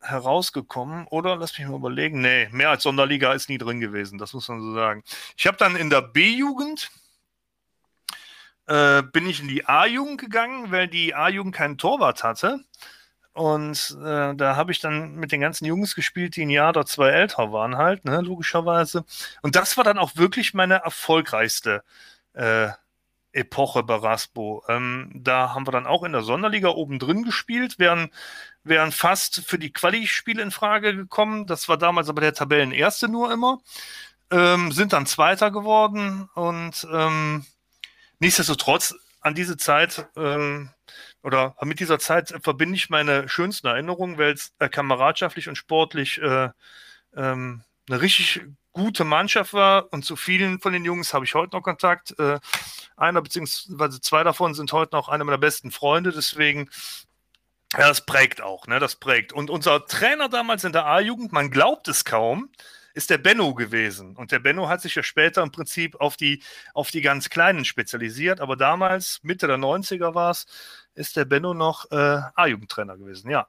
[0.00, 1.34] herausgekommen, oder?
[1.34, 2.20] Lass mich mal überlegen.
[2.20, 5.02] Nee, mehr als Sonderliga ist nie drin gewesen, das muss man so sagen.
[5.36, 6.88] Ich habe dann in der B-Jugend
[8.68, 12.60] äh, bin ich in die A-Jugend gegangen, weil die A-Jugend keinen Torwart hatte.
[13.32, 16.86] Und äh, da habe ich dann mit den ganzen Jungs gespielt, die ein Jahr oder
[16.86, 19.04] zwei älter waren, halt, ne, logischerweise.
[19.42, 21.84] Und das war dann auch wirklich meine erfolgreichste
[22.34, 22.68] äh,
[23.32, 24.64] Epoche bei Raspo.
[24.68, 28.10] Ähm, da haben wir dann auch in der Sonderliga oben drin gespielt, wären,
[28.64, 31.46] wären fast für die Quali-Spiele in Frage gekommen.
[31.46, 33.60] Das war damals aber der Tabellenerste nur immer.
[34.32, 37.44] Ähm, sind dann Zweiter geworden und ähm,
[38.20, 40.70] Nichtsdestotrotz, an diese Zeit ähm,
[41.22, 46.20] oder mit dieser Zeit verbinde ich meine schönsten Erinnerungen, weil es äh, kameradschaftlich und sportlich
[46.20, 46.50] äh,
[47.14, 51.56] ähm, eine richtig gute Mannschaft war und zu vielen von den Jungs habe ich heute
[51.56, 52.18] noch Kontakt.
[52.18, 52.38] Äh,
[52.96, 56.68] einer beziehungsweise zwei davon sind heute noch einer meiner besten Freunde, deswegen
[57.74, 58.80] ja, das prägt auch, ne?
[58.80, 59.32] Das prägt.
[59.32, 62.50] Und unser Trainer damals in der A-Jugend, man glaubt es kaum,
[62.94, 64.16] ist der Benno gewesen.
[64.16, 66.42] Und der Benno hat sich ja später im Prinzip auf die,
[66.74, 68.40] auf die ganz Kleinen spezialisiert.
[68.40, 70.46] Aber damals, Mitte der 90er war es,
[70.94, 73.30] ist der Benno noch äh, A-Jugendtrainer gewesen.
[73.30, 73.46] Ja,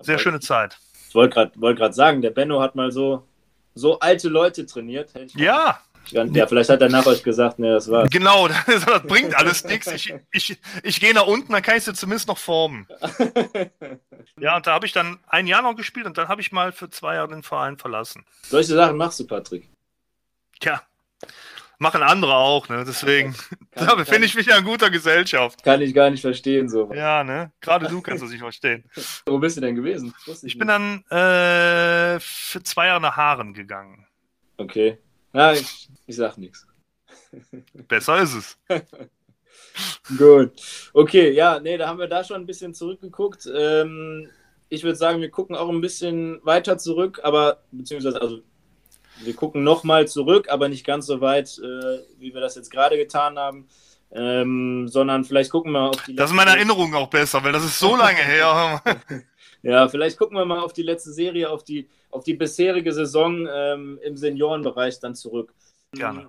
[0.00, 0.78] sehr schöne Zeit.
[1.08, 3.26] Ich wollte gerade wollt sagen, der Benno hat mal so,
[3.74, 5.10] so alte Leute trainiert.
[5.34, 8.10] Ja, Ja, vielleicht hat er nach euch gesagt, ne, das war's.
[8.10, 9.86] Genau, das, das bringt alles nichts.
[9.88, 12.86] Ich, ich, ich gehe nach unten, dann kann ich sie zumindest noch formen.
[14.40, 16.72] ja, und da habe ich dann ein Jahr noch gespielt und dann habe ich mal
[16.72, 18.24] für zwei Jahre den Verein verlassen.
[18.42, 19.68] Solche Sachen machst du, Patrick.
[20.60, 20.82] Tja,
[21.82, 22.84] machen andere auch, ne?
[22.86, 23.34] Deswegen,
[23.72, 25.62] kann, da befinde ich mich ja in guter Gesellschaft.
[25.62, 26.90] Kann ich gar nicht verstehen, so.
[26.94, 27.52] Ja, ne?
[27.60, 28.84] Gerade du kannst das nicht verstehen.
[29.26, 30.14] Wo bist du denn gewesen?
[30.26, 34.06] Ich, ich bin dann äh, für zwei Jahre nach Haaren gegangen.
[34.56, 34.98] Okay.
[35.34, 36.66] Ja, ich, ich sag nichts.
[37.88, 38.58] Besser ist es.
[40.16, 40.52] Gut.
[40.92, 43.48] Okay, ja, nee, da haben wir da schon ein bisschen zurückgeguckt.
[43.54, 44.28] Ähm,
[44.68, 48.42] ich würde sagen, wir gucken auch ein bisschen weiter zurück, aber beziehungsweise, also
[49.24, 52.96] wir gucken nochmal zurück, aber nicht ganz so weit, äh, wie wir das jetzt gerade
[52.96, 53.68] getan haben.
[54.14, 56.14] Ähm, sondern vielleicht gucken wir auf die.
[56.14, 58.82] Das ist meine Erinnerung auch besser, weil das ist so lange her.
[59.62, 63.48] ja, vielleicht gucken wir mal auf die letzte Serie, auf die, auf die bisherige Saison
[63.50, 65.54] ähm, im Seniorenbereich dann zurück.
[65.92, 66.28] Gerne.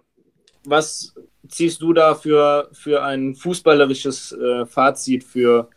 [0.64, 1.14] Was
[1.50, 5.70] ziehst du da für, für ein fußballerisches äh, Fazit für,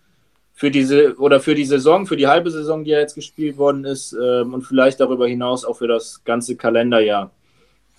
[0.57, 3.85] für diese oder für die Saison, für die halbe Saison, die ja jetzt gespielt worden
[3.85, 7.31] ist ähm, und vielleicht darüber hinaus auch für das ganze Kalenderjahr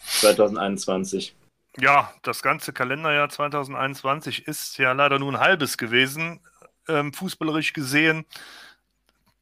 [0.04, 1.36] 2021?
[1.80, 6.40] Ja, das ganze Kalenderjahr 2021 ist ja leider nur ein halbes gewesen,
[6.88, 8.26] ähm, fußballerisch gesehen,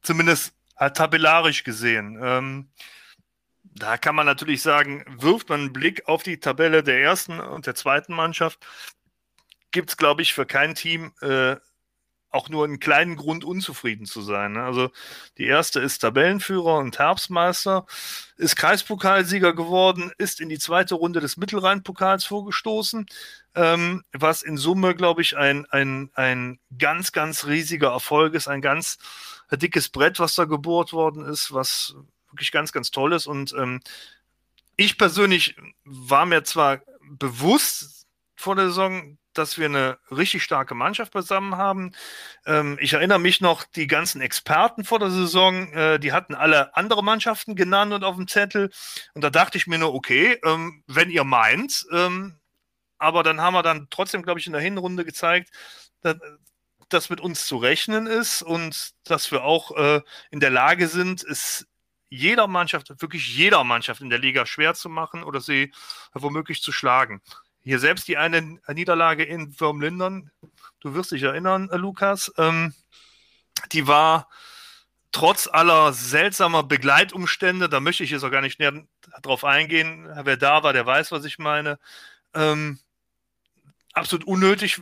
[0.02, 2.18] zumindest äh, tabellarisch gesehen.
[2.22, 2.68] Ähm,
[3.62, 7.66] da kann man natürlich sagen, wirft man einen Blick auf die Tabelle der ersten und
[7.66, 8.58] der zweiten Mannschaft,
[9.70, 11.56] gibt es, glaube ich, für kein Team äh,
[12.36, 14.52] auch nur einen kleinen Grund, unzufrieden zu sein.
[14.52, 14.62] Ne?
[14.62, 14.90] Also
[15.38, 17.86] die erste ist Tabellenführer und Herbstmeister,
[18.36, 23.06] ist Kreispokalsieger geworden, ist in die zweite Runde des Mittelrhein-Pokals vorgestoßen,
[23.54, 28.60] ähm, was in Summe, glaube ich, ein, ein, ein ganz, ganz riesiger Erfolg ist, ein
[28.60, 28.98] ganz
[29.50, 31.96] dickes Brett, was da gebohrt worden ist, was
[32.30, 33.26] wirklich ganz, ganz toll ist.
[33.26, 33.80] Und ähm,
[34.76, 41.12] ich persönlich war mir zwar bewusst vor der Saison, dass wir eine richtig starke Mannschaft
[41.12, 41.92] beisammen haben.
[42.46, 46.76] Ähm, ich erinnere mich noch, die ganzen Experten vor der Saison, äh, die hatten alle
[46.76, 48.70] andere Mannschaften genannt und auf dem Zettel.
[49.14, 52.36] Und da dachte ich mir nur, okay, ähm, wenn ihr meint, ähm,
[52.98, 55.50] aber dann haben wir dann trotzdem, glaube ich, in der Hinrunde gezeigt,
[56.00, 56.16] dass,
[56.88, 61.24] dass mit uns zu rechnen ist und dass wir auch äh, in der Lage sind,
[61.24, 61.66] es
[62.08, 65.72] jeder Mannschaft, wirklich jeder Mannschaft in der Liga schwer zu machen oder sie
[66.12, 67.20] womöglich zu schlagen.
[67.66, 70.30] Hier selbst die eine Niederlage in Firmlindern,
[70.78, 72.72] du wirst dich erinnern, äh, Lukas, ähm,
[73.72, 74.28] die war
[75.10, 78.86] trotz aller seltsamer Begleitumstände, da möchte ich jetzt auch gar nicht näher
[79.20, 81.80] drauf eingehen, wer da war, der weiß, was ich meine,
[82.34, 82.78] ähm,
[83.94, 84.80] absolut unnötig,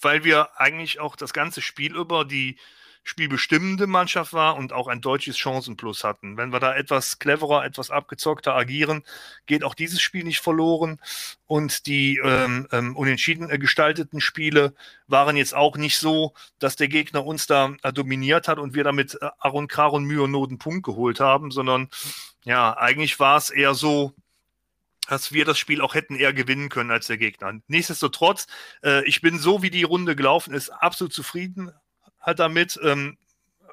[0.00, 2.60] weil wir eigentlich auch das ganze Spiel über die
[3.02, 6.36] spielbestimmende Mannschaft war und auch ein deutsches Chancenplus hatten.
[6.36, 9.04] Wenn wir da etwas cleverer, etwas abgezockter agieren,
[9.46, 11.00] geht auch dieses Spiel nicht verloren.
[11.46, 14.74] Und die ähm, ähm, unentschieden äh, gestalteten Spiele
[15.06, 18.84] waren jetzt auch nicht so, dass der Gegner uns da äh, dominiert hat und wir
[18.84, 21.88] damit äh, Aaron Krar und Mühe und Not Punkt geholt haben, sondern
[22.44, 24.14] ja, eigentlich war es eher so,
[25.08, 27.54] dass wir das Spiel auch hätten eher gewinnen können als der Gegner.
[27.66, 28.46] Nichtsdestotrotz,
[28.84, 31.72] äh, ich bin so, wie die Runde gelaufen ist, absolut zufrieden
[32.20, 32.78] hat damit.
[32.82, 33.16] Ähm,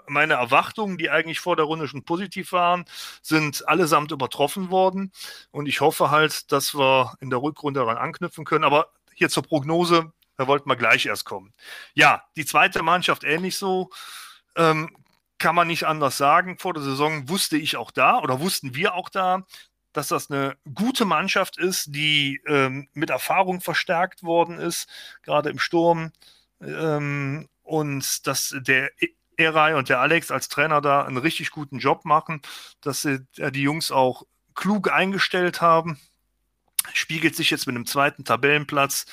[0.10, 2.86] meine Erwartungen, die eigentlich vor der Runde schon positiv waren,
[3.22, 5.12] sind allesamt übertroffen worden.
[5.52, 8.64] Und ich hoffe halt, dass wir in der Rückrunde daran anknüpfen können.
[8.64, 11.54] Aber hier zur Prognose, da wollten wir gleich erst kommen.
[11.94, 13.90] Ja, die zweite Mannschaft ähnlich so.
[14.56, 14.96] Ähm,
[15.40, 16.58] kann man nicht anders sagen.
[16.58, 19.46] Vor der Saison wusste ich auch da oder wussten wir auch da,
[19.94, 24.90] dass das eine gute Mannschaft ist, die ähm, mit Erfahrung verstärkt worden ist,
[25.24, 26.12] gerade im Sturm.
[26.62, 28.90] Ähm, und dass der
[29.38, 32.42] Eray und der Alex als Trainer da einen richtig guten Job machen,
[32.82, 34.24] dass sie die Jungs auch
[34.56, 36.00] klug eingestellt haben.
[36.94, 39.06] Spiegelt sich jetzt mit einem zweiten Tabellenplatz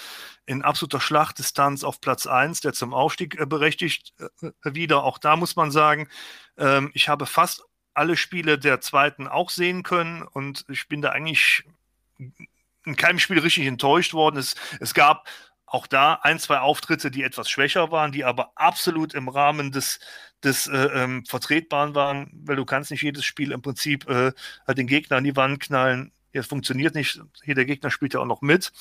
[0.47, 5.03] in absoluter Schlachtdistanz auf Platz 1, der zum Aufstieg äh, berechtigt, äh, wieder.
[5.03, 6.09] Auch da muss man sagen,
[6.57, 7.64] ähm, ich habe fast
[7.95, 11.64] alle Spiele der zweiten auch sehen können und ich bin da eigentlich
[12.85, 14.37] in keinem Spiel richtig enttäuscht worden.
[14.37, 15.27] Es, es gab
[15.74, 19.98] auch da ein, zwei Auftritte, die etwas schwächer waren, die aber absolut im Rahmen des,
[20.44, 24.32] des äh, ähm, Vertretbaren waren, weil du kannst nicht jedes Spiel im Prinzip äh,
[24.68, 26.12] halt den Gegner an die Wand knallen.
[26.32, 28.72] Jetzt funktioniert nicht, hier der Gegner spielt ja auch noch mit.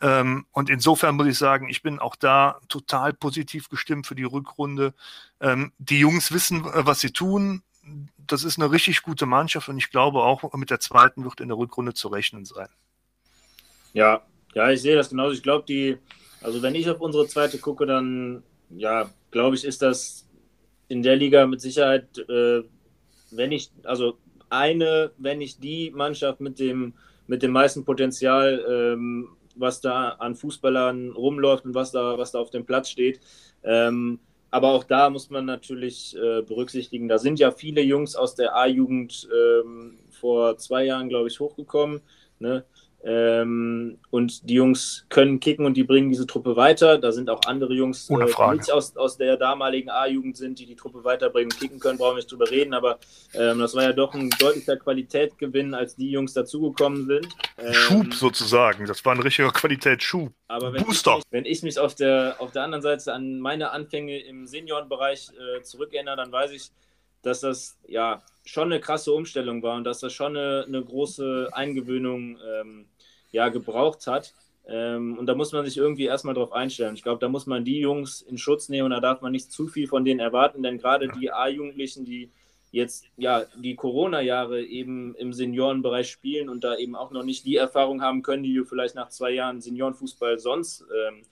[0.00, 4.22] Ähm, und insofern muss ich sagen, ich bin auch da total positiv gestimmt für die
[4.22, 4.94] Rückrunde.
[5.40, 7.64] Ähm, die Jungs wissen, äh, was sie tun.
[8.16, 11.48] Das ist eine richtig gute Mannschaft und ich glaube auch mit der zweiten wird in
[11.48, 12.68] der Rückrunde zu rechnen sein.
[13.94, 14.22] Ja,
[14.54, 15.34] ja, ich sehe das genauso.
[15.34, 15.98] Ich glaube, die,
[16.46, 20.28] also wenn ich auf unsere zweite gucke, dann ja, glaube ich, ist das
[20.86, 22.62] in der Liga mit Sicherheit, äh,
[23.32, 26.94] wenn ich, also eine, wenn nicht die Mannschaft mit dem,
[27.26, 32.38] mit dem meisten Potenzial, ähm, was da an Fußballern rumläuft und was da, was da
[32.38, 33.18] auf dem Platz steht.
[33.64, 34.20] Ähm,
[34.52, 38.54] aber auch da muss man natürlich äh, berücksichtigen, da sind ja viele Jungs aus der
[38.54, 42.02] A-Jugend ähm, vor zwei Jahren, glaube ich, hochgekommen.
[42.38, 42.64] Ne?
[43.04, 46.98] Ähm, und die Jungs können kicken und die bringen diese Truppe weiter.
[46.98, 50.66] Da sind auch andere Jungs, äh, die nicht aus, aus der damaligen A-Jugend sind, die
[50.66, 52.74] die Truppe weiterbringen und kicken können, brauchen wir nicht drüber reden.
[52.74, 52.98] Aber
[53.34, 57.28] ähm, das war ja doch ein deutlicher Qualitätsgewinn, als die Jungs dazugekommen sind.
[57.58, 60.32] Ähm, Schub sozusagen, das war ein richtiger Qualitätsschub.
[60.48, 61.12] Aber wenn Booster.
[61.12, 64.46] Ich mich, wenn ich mich auf der, auf der anderen Seite an meine Anfänge im
[64.46, 66.70] Seniorenbereich äh, zurückerinnere, dann weiß ich,
[67.26, 71.50] dass das ja schon eine krasse Umstellung war und dass das schon eine, eine große
[71.52, 72.86] Eingewöhnung ähm,
[73.32, 74.32] ja, gebraucht hat.
[74.68, 76.94] Ähm, und da muss man sich irgendwie erstmal drauf einstellen.
[76.94, 79.52] Ich glaube, da muss man die Jungs in Schutz nehmen und da darf man nicht
[79.52, 82.30] zu viel von denen erwarten, denn gerade die A-Jugendlichen, die
[82.72, 87.56] jetzt ja die Corona-Jahre eben im Seniorenbereich spielen und da eben auch noch nicht die
[87.56, 91.22] Erfahrung haben können, die du vielleicht nach zwei Jahren Seniorenfußball sonst ähm,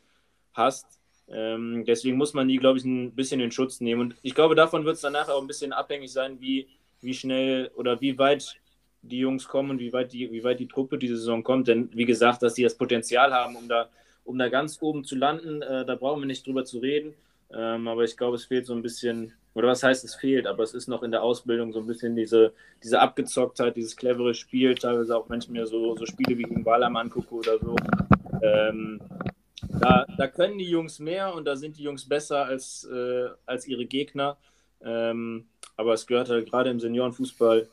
[0.53, 0.87] hast,
[1.29, 4.01] ähm, deswegen muss man die, glaube ich, ein bisschen in Schutz nehmen.
[4.01, 6.69] Und ich glaube, davon wird es danach auch ein bisschen abhängig sein, wie,
[7.01, 8.57] wie schnell oder wie weit
[9.03, 11.69] die Jungs kommen und wie weit die, wie weit die Truppe diese Saison kommt.
[11.69, 13.89] Denn wie gesagt, dass sie das Potenzial haben, um da,
[14.25, 17.15] um da ganz oben zu landen, äh, da brauchen wir nicht drüber zu reden.
[17.53, 20.63] Ähm, aber ich glaube, es fehlt so ein bisschen, oder was heißt es fehlt, aber
[20.63, 24.75] es ist noch in der Ausbildung so ein bisschen diese, diese Abgezocktheit, dieses clevere Spiel,
[24.75, 27.77] teilweise auch, wenn ich mir so, so Spiele wie gegen Walam angucke oder so.
[28.43, 29.01] Ähm,
[29.81, 33.67] da, da können die Jungs mehr und da sind die Jungs besser als, äh, als
[33.67, 34.37] ihre Gegner.
[34.83, 37.69] Ähm, aber es gehört halt gerade im Seniorenfußball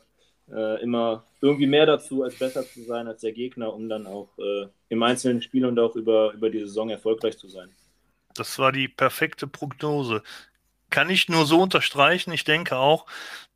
[0.52, 4.30] äh, immer irgendwie mehr dazu, als besser zu sein als der Gegner, um dann auch
[4.38, 7.70] äh, im einzelnen Spiel und auch über, über die Saison erfolgreich zu sein.
[8.36, 10.24] Das war die perfekte Prognose.
[10.90, 12.32] Kann ich nur so unterstreichen.
[12.32, 13.06] Ich denke auch,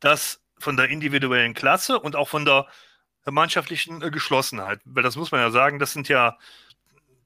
[0.00, 2.66] dass von der individuellen Klasse und auch von der
[3.24, 6.38] mannschaftlichen äh, Geschlossenheit, weil das muss man ja sagen, das sind ja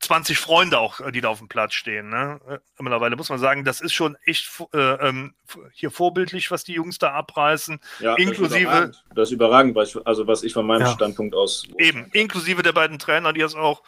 [0.00, 2.08] 20 Freunde auch, äh, die da auf dem Platz stehen.
[2.08, 2.40] Ne?
[2.48, 5.34] Äh, mittlerweile muss man sagen, das ist schon echt äh, ähm,
[5.72, 7.78] hier vorbildlich, was die Jungs da abreißen.
[8.00, 8.92] Ja, inklusive.
[9.14, 10.92] Das ist überragend, das ist überragend also was ich von meinem ja.
[10.92, 11.64] Standpunkt aus.
[11.78, 13.82] Eben, inklusive der beiden Trainer, die das auch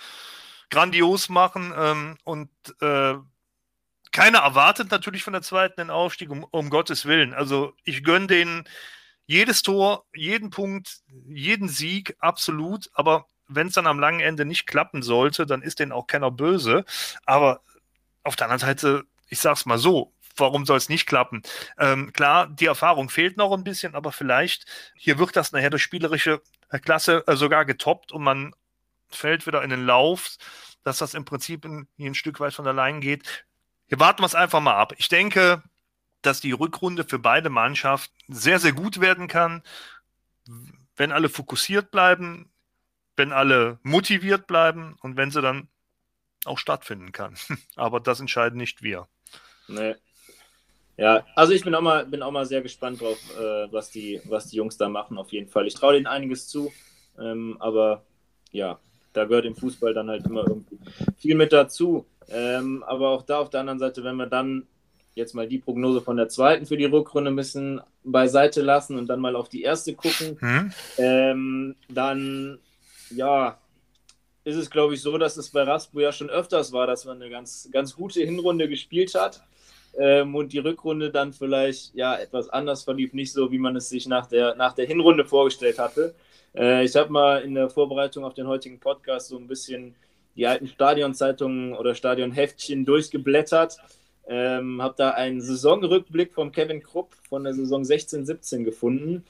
[0.71, 1.73] grandios machen.
[1.77, 3.15] Ähm, und äh,
[4.13, 7.33] keiner erwartet natürlich von der zweiten den Aufstieg, um, um Gottes Willen.
[7.33, 8.65] Also ich gönne denen
[9.25, 12.91] jedes Tor, jeden Punkt, jeden Sieg, absolut.
[12.93, 16.31] Aber wenn es dann am langen Ende nicht klappen sollte, dann ist denen auch keiner
[16.31, 16.85] böse.
[17.25, 17.61] Aber
[18.23, 21.43] auf der anderen Seite, ich sag's mal so, warum soll es nicht klappen?
[21.79, 25.83] Ähm, klar, die Erfahrung fehlt noch ein bisschen, aber vielleicht hier wird das nachher durch
[25.83, 26.41] spielerische
[26.85, 28.55] Klasse äh, sogar getoppt und man
[29.11, 30.37] fällt wieder in den Lauf,
[30.85, 33.45] dass das im Prinzip ein, ein Stück weit von allein geht.
[33.87, 34.95] Hier warten wir es einfach mal ab.
[34.97, 35.63] Ich denke,
[36.23, 39.63] dass die Rückrunde für beide Mannschaften sehr, sehr gut werden kann,
[40.97, 42.52] wenn alle fokussiert bleiben,
[43.17, 45.69] wenn alle motiviert bleiben und wenn sie dann
[46.45, 47.37] auch stattfinden kann.
[47.77, 49.09] Aber das entscheiden nicht wir.
[49.69, 49.95] Nee.
[50.97, 54.21] Ja, also ich bin auch mal, bin auch mal sehr gespannt drauf, äh, was, die,
[54.25, 55.67] was die Jungs da machen, auf jeden Fall.
[55.67, 56.71] Ich traue denen einiges zu,
[57.19, 58.05] ähm, aber
[58.51, 58.79] ja,
[59.13, 60.79] da gehört im Fußball dann halt immer irgendwie
[61.17, 62.07] viel mit dazu.
[62.29, 64.67] Ähm, aber auch da auf der anderen Seite, wenn wir dann
[65.15, 69.09] jetzt mal die Prognose von der zweiten für die Rückrunde ein bisschen beiseite lassen und
[69.09, 70.73] dann mal auf die erste gucken, hm?
[70.99, 72.59] ähm, dann
[73.17, 73.59] ja,
[74.45, 77.21] ist es, glaube ich, so, dass es bei Raspo ja schon öfters war, dass man
[77.21, 79.43] eine ganz, ganz gute Hinrunde gespielt hat
[79.99, 83.89] ähm, und die Rückrunde dann vielleicht ja etwas anders verlief, nicht so, wie man es
[83.89, 86.15] sich nach der, nach der Hinrunde vorgestellt hatte.
[86.57, 89.95] Äh, ich habe mal in der Vorbereitung auf den heutigen Podcast so ein bisschen
[90.35, 93.79] die alten Stadionzeitungen oder Stadionheftchen durchgeblättert.
[94.27, 99.25] Ähm, habe da einen Saisonrückblick von Kevin Krupp von der Saison 16-17 gefunden,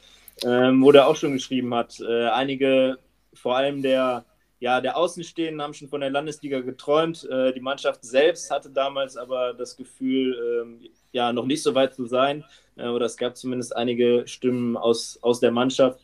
[0.45, 2.99] ähm, wo der auch schon geschrieben hat, äh, einige
[3.35, 4.25] vor allem der,
[4.61, 7.25] ja, der Außenstehenden haben schon von der Landesliga geträumt.
[7.25, 11.95] Äh, die Mannschaft selbst hatte damals aber das Gefühl, ähm, ja, noch nicht so weit
[11.95, 12.45] zu sein.
[12.77, 16.01] Äh, oder es gab zumindest einige Stimmen aus, aus der Mannschaft.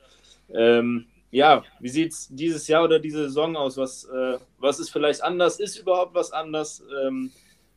[0.50, 3.76] Ähm, ja, wie sieht es dieses Jahr oder diese Saison aus?
[3.76, 5.60] Was, äh, was ist vielleicht anders?
[5.60, 6.82] Ist überhaupt was anders?
[7.04, 7.32] Ähm,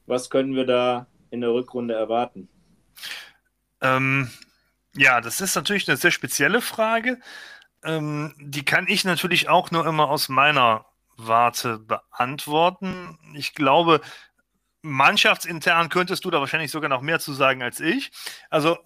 [0.08, 2.48] was können wir da in der Rückrunde erwarten?
[3.82, 4.30] Ähm,
[4.96, 7.20] ja, das ist natürlich eine sehr spezielle Frage
[7.84, 10.86] ähm, die kann ich natürlich auch nur immer aus meiner
[11.18, 13.18] Warte beantworten.
[13.34, 14.02] Ich glaube,
[14.82, 18.12] mannschaftsintern könntest du da wahrscheinlich sogar noch mehr zu sagen als ich.
[18.50, 18.78] Also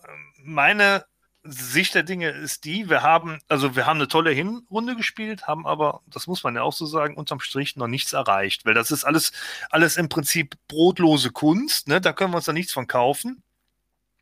[0.43, 1.05] meine
[1.43, 5.67] Sicht der Dinge ist die, wir haben, also wir haben eine tolle Hinrunde gespielt, haben
[5.67, 8.89] aber, das muss man ja auch so sagen, unterm Strich noch nichts erreicht, weil das
[8.89, 9.31] ist alles,
[9.69, 12.01] alles im Prinzip brotlose Kunst, ne?
[12.01, 13.43] da können wir uns da nichts von kaufen.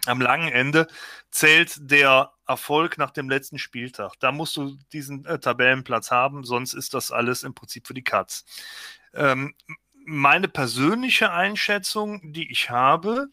[0.05, 0.87] Am langen Ende
[1.31, 4.13] zählt der Erfolg nach dem letzten Spieltag.
[4.19, 8.03] Da musst du diesen äh, Tabellenplatz haben, sonst ist das alles im Prinzip für die
[8.03, 8.45] Katz.
[9.13, 9.55] Ähm,
[10.05, 13.29] meine persönliche Einschätzung, die ich habe,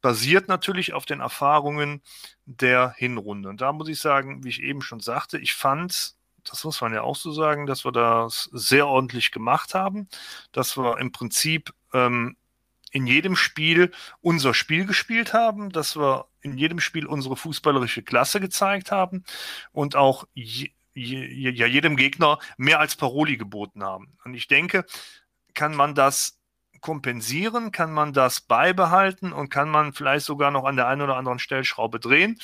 [0.00, 2.02] basiert natürlich auf den Erfahrungen
[2.44, 3.48] der Hinrunde.
[3.48, 6.92] Und da muss ich sagen, wie ich eben schon sagte, ich fand, das muss man
[6.92, 10.08] ja auch so sagen, dass wir das sehr ordentlich gemacht haben,
[10.50, 12.36] dass wir im Prinzip ähm,
[12.90, 18.40] in jedem Spiel unser Spiel gespielt haben, dass wir in jedem Spiel unsere fußballerische Klasse
[18.40, 19.24] gezeigt haben
[19.72, 24.16] und auch je, je, ja, jedem Gegner mehr als Paroli geboten haben.
[24.24, 24.84] Und ich denke,
[25.54, 26.38] kann man das
[26.80, 31.16] kompensieren, kann man das beibehalten und kann man vielleicht sogar noch an der einen oder
[31.16, 32.38] anderen Stellschraube drehen,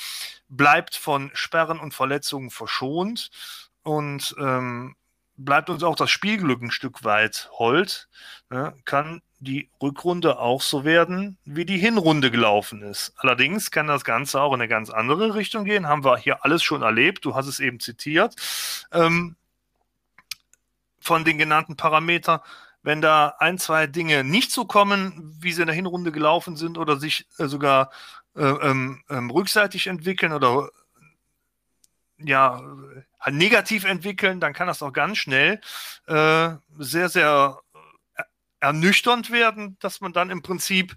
[0.49, 3.31] bleibt von Sperren und Verletzungen verschont
[3.83, 4.95] und ähm,
[5.37, 8.09] bleibt uns auch das Spielglück ein Stück weit hold,
[8.49, 13.13] ne, kann die Rückrunde auch so werden, wie die Hinrunde gelaufen ist.
[13.17, 15.87] Allerdings kann das Ganze auch in eine ganz andere Richtung gehen.
[15.87, 17.25] Haben wir hier alles schon erlebt.
[17.25, 18.35] Du hast es eben zitiert.
[18.93, 19.37] Ähm,
[20.99, 22.41] von den genannten Parametern,
[22.83, 26.77] wenn da ein, zwei Dinge nicht so kommen, wie sie in der Hinrunde gelaufen sind
[26.77, 27.91] oder sich äh, sogar
[28.37, 30.69] äh, ähm, ähm, rückseitig entwickeln oder
[32.19, 32.61] ja,
[33.31, 35.61] negativ entwickeln, dann kann das auch ganz schnell
[36.07, 37.61] äh, sehr, sehr
[38.61, 40.97] ernüchternd werden, dass man dann im Prinzip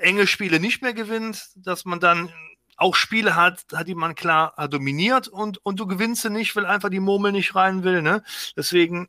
[0.00, 2.32] enge Spiele nicht mehr gewinnt, dass man dann
[2.76, 6.90] auch Spiele hat, die man klar dominiert und, und du gewinnst sie nicht, weil einfach
[6.90, 8.02] die Murmel nicht rein will.
[8.02, 8.22] Ne?
[8.54, 9.08] Deswegen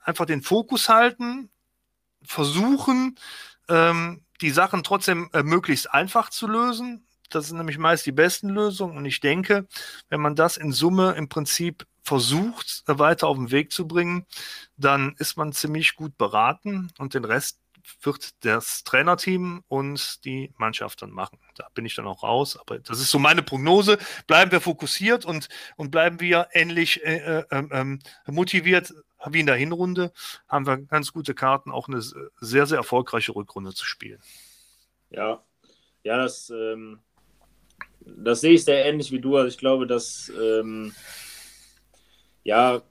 [0.00, 1.50] einfach den Fokus halten,
[2.22, 3.16] versuchen,
[3.68, 7.06] ähm, die Sachen trotzdem äh, möglichst einfach zu lösen.
[7.30, 8.96] Das sind nämlich meist die besten Lösungen.
[8.96, 9.66] Und ich denke,
[10.08, 14.26] wenn man das in Summe im Prinzip versucht, weiter auf den Weg zu bringen,
[14.76, 17.60] dann ist man ziemlich gut beraten und den Rest
[18.02, 21.38] wird das Trainerteam und die Mannschaft dann machen.
[21.54, 22.58] Da bin ich dann auch raus.
[22.58, 23.96] Aber das ist so meine Prognose.
[24.26, 28.92] Bleiben wir fokussiert und, und bleiben wir ähnlich äh, äh, äh, motiviert
[29.26, 30.12] wie in der Hinrunde,
[30.48, 32.00] haben wir ganz gute Karten, auch eine
[32.40, 34.20] sehr, sehr erfolgreiche Rückrunde zu spielen.
[35.10, 35.44] Ja,
[36.02, 37.00] ja, das, ähm,
[38.00, 39.36] das sehe ich sehr ähnlich wie du.
[39.36, 40.92] Also ich glaube, dass ähm,
[42.44, 42.82] ja,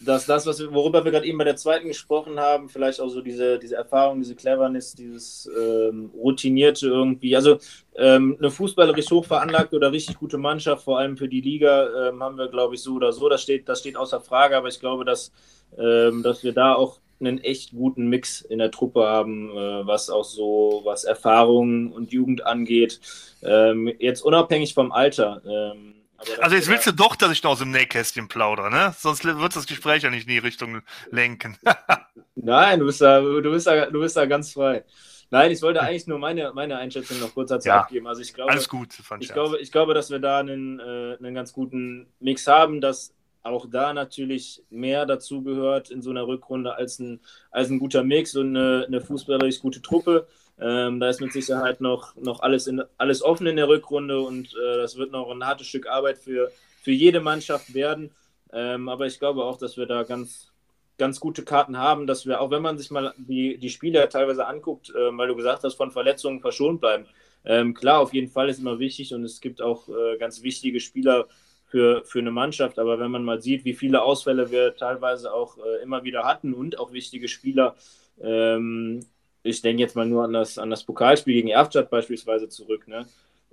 [0.00, 3.08] dass das, was wir, worüber wir gerade eben bei der zweiten gesprochen haben, vielleicht auch
[3.08, 7.34] so diese, diese Erfahrung, diese Cleverness, dieses ähm, Routinierte irgendwie.
[7.34, 7.58] Also
[7.96, 12.22] ähm, eine fußballerisch hoch veranlagte oder richtig gute Mannschaft, vor allem für die Liga, ähm,
[12.22, 13.28] haben wir, glaube ich, so oder so.
[13.28, 15.32] Das steht, das steht außer Frage, aber ich glaube, dass,
[15.76, 20.08] ähm, dass wir da auch einen echt guten Mix in der Truppe haben, äh, was
[20.08, 23.00] auch so, was Erfahrung und Jugend angeht.
[23.42, 25.42] Ähm, jetzt unabhängig vom Alter.
[25.44, 25.94] Ähm,
[26.40, 28.94] also jetzt willst du doch, dass ich noch aus dem Nähkästchen plaudere, ne?
[28.98, 31.56] Sonst wird das Gespräch ja nicht in die Richtung lenken.
[32.34, 34.84] Nein, du bist, da, du, bist da, du bist da ganz frei.
[35.30, 38.06] Nein, ich wollte eigentlich nur meine, meine Einschätzung noch kurz dazu ja, abgeben.
[38.06, 41.34] Also ich glaube, alles gut, ich glaube, ich glaube, dass wir da einen, äh, einen
[41.34, 46.74] ganz guten Mix haben, dass auch da natürlich mehr dazu gehört in so einer Rückrunde
[46.74, 50.26] als ein, als ein guter Mix und eine, eine fußballerisch gute Truppe.
[50.60, 54.54] Ähm, da ist mit Sicherheit noch, noch alles, in, alles offen in der Rückrunde und
[54.54, 56.50] äh, das wird noch ein hartes Stück Arbeit für,
[56.82, 58.10] für jede Mannschaft werden.
[58.52, 60.50] Ähm, aber ich glaube auch, dass wir da ganz,
[60.96, 64.46] ganz gute Karten haben, dass wir, auch wenn man sich mal die, die Spiele teilweise
[64.46, 67.06] anguckt, äh, weil du gesagt hast, von Verletzungen verschont bleiben.
[67.44, 70.80] Ähm, klar, auf jeden Fall ist immer wichtig und es gibt auch äh, ganz wichtige
[70.80, 71.28] Spieler
[71.66, 72.78] für, für eine Mannschaft.
[72.80, 76.52] Aber wenn man mal sieht, wie viele Ausfälle wir teilweise auch äh, immer wieder hatten
[76.52, 77.76] und auch wichtige Spieler,
[78.20, 79.06] ähm,
[79.42, 83.06] ich denke jetzt mal nur an das, an das Pokalspiel gegen Erftstadt beispielsweise zurück, ne?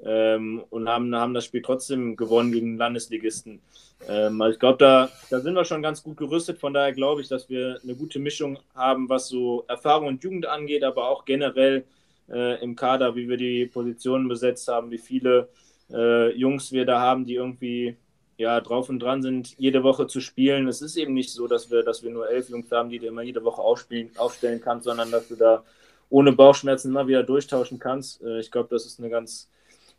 [0.04, 3.62] Ähm, und haben, haben das Spiel trotzdem gewonnen gegen den Landesligisten.
[4.10, 6.60] Ähm, also ich glaube, da, da sind wir schon ganz gut gerüstet.
[6.60, 10.48] Von daher glaube ich, dass wir eine gute Mischung haben, was so Erfahrung und Jugend
[10.48, 11.86] angeht, aber auch generell
[12.30, 15.48] äh, im Kader, wie wir die Positionen besetzt haben, wie viele
[15.92, 17.96] äh, Jungs wir da haben, die irgendwie
[18.38, 20.68] ja, drauf und dran sind, jede Woche zu spielen.
[20.68, 23.08] Es ist eben nicht so, dass wir, dass wir nur elf Jungs haben, die du
[23.08, 25.64] immer jede Woche aufspielen, aufstellen kannst, sondern dass du da
[26.10, 28.22] ohne Bauchschmerzen immer wieder durchtauschen kannst.
[28.22, 29.50] Äh, ich glaube, das ist eine ganz,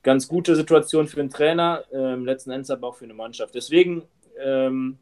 [0.03, 3.55] ganz gute Situation für einen Trainer, ähm, letzten Endes aber auch für eine Mannschaft.
[3.55, 4.03] Deswegen,
[4.39, 4.99] ähm,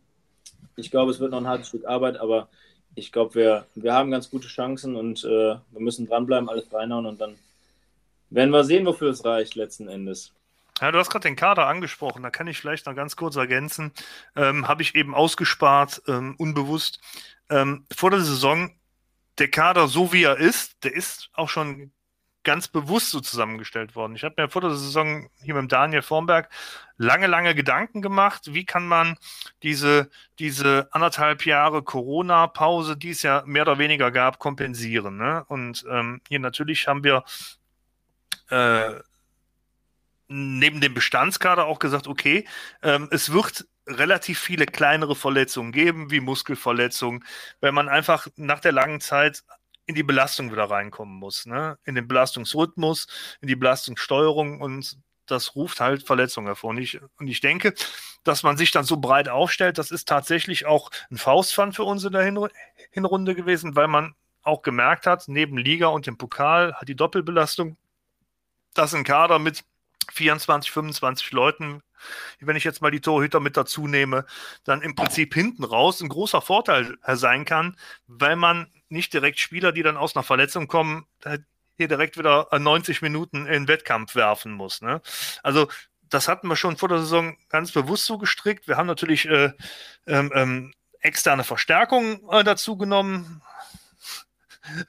[0.76, 2.49] ich glaube, es wird noch ein hartes Stück Arbeit, aber
[2.95, 7.07] ich glaube, wir, wir haben ganz gute Chancen und äh, wir müssen dranbleiben, alles reinhauen
[7.07, 7.37] und dann
[8.30, 10.32] werden wir sehen, wofür es reicht letzten Endes.
[10.81, 13.93] Ja, du hast gerade den Kader angesprochen, da kann ich vielleicht noch ganz kurz ergänzen.
[14.35, 17.01] Ähm, Habe ich eben ausgespart, ähm, unbewusst.
[17.49, 18.75] Ähm, vor der Saison,
[19.39, 21.93] der Kader so wie er ist, der ist auch schon
[22.45, 24.14] ganz bewusst so zusammengestellt worden.
[24.16, 26.51] Ich habe mir vor der Saison hier mit Daniel Formberg
[26.99, 29.16] lange, lange Gedanken gemacht, wie kann man
[29.62, 35.16] diese, diese anderthalb Jahre Corona-Pause, die es ja mehr oder weniger gab, kompensieren.
[35.16, 35.45] Ne?
[35.49, 37.25] Und ähm, hier natürlich haben wir
[38.51, 39.01] äh,
[40.29, 42.47] neben dem Bestandskader auch gesagt, okay,
[42.83, 47.25] ähm, es wird relativ viele kleinere Verletzungen geben, wie Muskelverletzungen,
[47.61, 49.45] weil man einfach nach der langen Zeit
[49.87, 51.79] in die Belastung wieder reinkommen muss, ne?
[51.85, 53.07] in den Belastungsrhythmus,
[53.43, 56.70] in die Belastungssteuerung und das ruft halt Verletzungen hervor.
[56.70, 57.75] Und ich, und ich denke,
[58.25, 62.05] dass man sich dann so breit aufstellt, das ist tatsächlich auch ein Faustpfand für uns
[62.05, 62.25] in der
[62.91, 67.77] Hinrunde gewesen, weil man auch gemerkt hat, neben Liga und dem Pokal hat die Doppelbelastung,
[68.75, 69.64] dass ein Kader mit
[70.12, 71.82] 24, 25 Leuten,
[72.40, 74.26] wenn ich jetzt mal die Torhüter mit dazu nehme,
[74.64, 77.76] dann im Prinzip hinten raus ein großer Vorteil sein kann,
[78.07, 81.07] weil man nicht direkt Spieler, die dann aus einer Verletzung kommen,
[81.76, 84.82] hier direkt wieder 90 Minuten in Wettkampf werfen muss.
[84.82, 85.00] Ne?
[85.42, 85.68] Also
[86.02, 88.68] das hatten wir schon vor der Saison ganz bewusst so gestrickt.
[88.68, 89.52] Wir haben natürlich äh,
[90.07, 93.42] ähm, ähm, externe Verstärkungen äh, dazu genommen,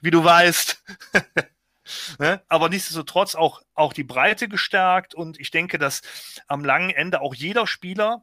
[0.00, 0.82] wie du weißt.
[2.18, 2.42] ne?
[2.48, 6.02] Aber nichtsdestotrotz auch, auch die Breite gestärkt und ich denke, dass
[6.46, 8.22] am langen Ende auch jeder Spieler,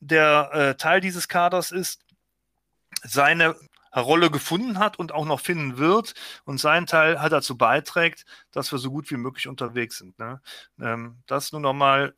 [0.00, 2.04] der äh, Teil dieses Kaders ist,
[3.02, 3.54] seine
[3.94, 6.14] Rolle gefunden hat und auch noch finden wird
[6.44, 10.18] und sein Teil hat dazu beiträgt, dass wir so gut wie möglich unterwegs sind.
[10.18, 10.40] Ne?
[10.80, 12.14] Ähm, das nur nochmal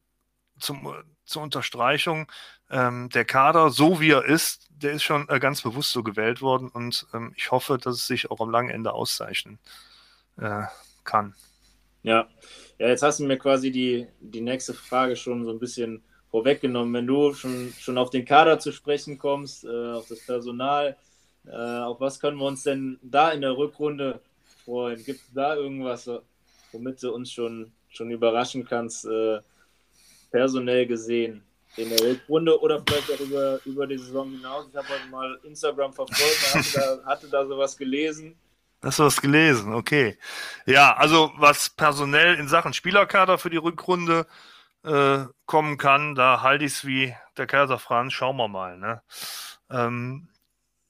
[0.59, 0.95] zum,
[1.25, 2.31] zur Unterstreichung.
[2.71, 6.41] Ähm, der Kader, so wie er ist, der ist schon äh, ganz bewusst so gewählt
[6.41, 9.59] worden und ähm, ich hoffe, dass es sich auch am langen Ende auszeichnen
[10.39, 10.63] äh,
[11.07, 11.35] kann.
[12.03, 12.29] Ja.
[12.79, 16.95] ja, jetzt hast du mir quasi die, die nächste Frage schon so ein bisschen vorweggenommen.
[16.95, 20.97] Wenn du schon, schon auf den Kader zu sprechen kommst, äh, auf das Personal,
[21.47, 24.21] äh, auf was können wir uns denn da in der Rückrunde
[24.65, 25.03] freuen?
[25.03, 26.09] Gibt es da irgendwas,
[26.73, 29.41] womit du uns schon, schon überraschen kannst, äh,
[30.31, 31.43] personell gesehen?
[31.77, 34.67] In der Rückrunde oder vielleicht auch über, über die Saison hinaus.
[34.71, 38.35] Ich habe heute mal Instagram verfolgt, hatte da, hatte da sowas gelesen.
[38.83, 39.75] Hast du was gelesen?
[39.75, 40.19] Okay.
[40.67, 44.27] Ja, also was personell in Sachen Spielerkader für die Rückrunde
[44.85, 48.13] äh, kommen kann, da halte ich es wie der Kaiser Franz.
[48.13, 48.79] Schauen wir mal.
[48.79, 49.03] Ne?
[49.71, 50.29] Ähm,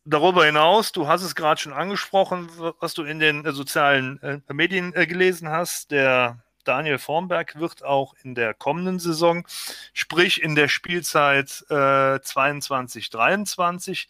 [0.05, 4.41] darüber hinaus, du hast es gerade schon angesprochen, was du in den äh, sozialen äh,
[4.53, 5.91] Medien äh, gelesen hast.
[5.91, 9.47] Der Daniel Formberg wird auch in der kommenden Saison,
[9.93, 14.09] sprich in der Spielzeit äh, 22, 23,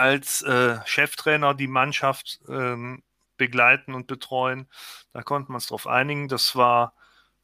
[0.00, 3.02] als äh, Cheftrainer die Mannschaft ähm,
[3.36, 4.66] begleiten und betreuen.
[5.12, 6.28] Da konnten wir uns darauf einigen.
[6.28, 6.94] Das war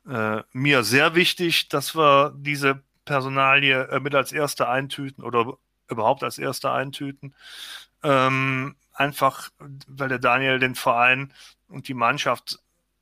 [0.08, 6.24] äh, mir sehr wichtig, dass wir diese Personalie äh, mit als Erste eintüten oder überhaupt
[6.24, 7.34] als Erster eintüten.
[8.02, 9.50] Ähm, einfach,
[9.86, 11.32] weil der Daniel den Verein
[11.68, 12.58] und die Mannschaft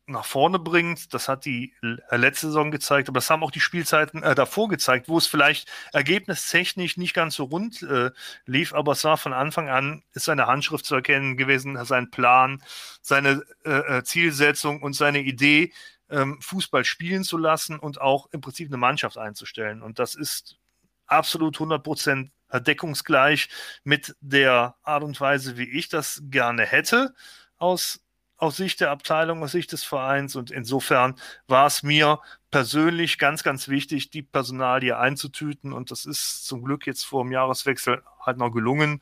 [0.06, 1.14] nach vorne bringt.
[1.14, 4.68] Das hat die äh, letzte Saison gezeigt, aber das haben auch die Spielzeiten äh, davor
[4.68, 8.10] gezeigt, wo es vielleicht ergebnistechnisch nicht ganz so rund äh,
[8.46, 12.62] lief, aber es war von Anfang an, ist seine Handschrift zu erkennen gewesen, sein Plan,
[13.00, 15.72] seine äh, äh Zielsetzung und seine Idee,
[16.10, 19.82] ähm, Fußball spielen zu lassen und auch im Prinzip eine Mannschaft einzustellen.
[19.82, 20.58] Und das ist
[21.06, 23.48] absolut 100 Prozent deckungsgleich
[23.82, 27.14] mit der Art und Weise, wie ich das gerne hätte,
[27.56, 28.03] aus,
[28.44, 30.36] aus Sicht der Abteilung, aus Sicht des Vereins.
[30.36, 31.16] Und insofern
[31.46, 32.20] war es mir
[32.50, 35.72] persönlich ganz, ganz wichtig, die Personalie einzutüten.
[35.72, 39.00] Und das ist zum Glück jetzt vor dem Jahreswechsel halt noch gelungen.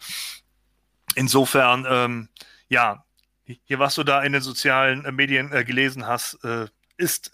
[1.15, 2.29] Insofern, ähm,
[2.69, 3.05] ja,
[3.45, 6.67] hier, was du da in den sozialen äh, Medien äh, gelesen hast, äh,
[6.97, 7.33] ist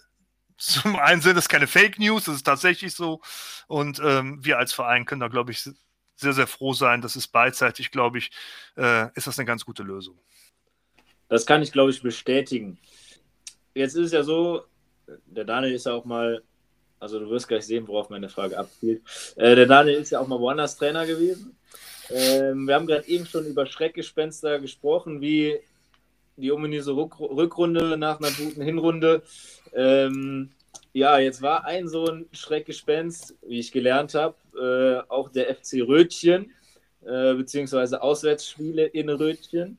[0.57, 3.21] zum einen sind es keine Fake News, das ist tatsächlich so.
[3.67, 5.69] Und ähm, wir als Verein können da, glaube ich,
[6.15, 7.01] sehr, sehr froh sein.
[7.01, 8.31] Das ist beidseitig, glaube ich,
[8.75, 10.19] äh, ist das eine ganz gute Lösung.
[11.29, 12.77] Das kann ich, glaube ich, bestätigen.
[13.73, 14.63] Jetzt ist es ja so,
[15.27, 16.41] der Daniel ist ja auch mal,
[16.99, 19.01] also du wirst gleich sehen, worauf meine Frage abzielt.
[19.35, 21.55] Äh, der Daniel ist ja auch mal woanders Trainer gewesen.
[22.09, 25.59] Ähm, wir haben gerade eben schon über Schreckgespenster gesprochen, wie
[26.35, 29.21] die ominöse Rückrunde nach einer guten Hinrunde.
[29.73, 30.49] Ähm,
[30.93, 34.35] ja, jetzt war ein so ein Schreckgespenst, wie ich gelernt habe,
[35.07, 36.51] äh, auch der FC Rötchen,
[37.05, 39.77] äh, beziehungsweise Auswärtsspiele in Rötchen.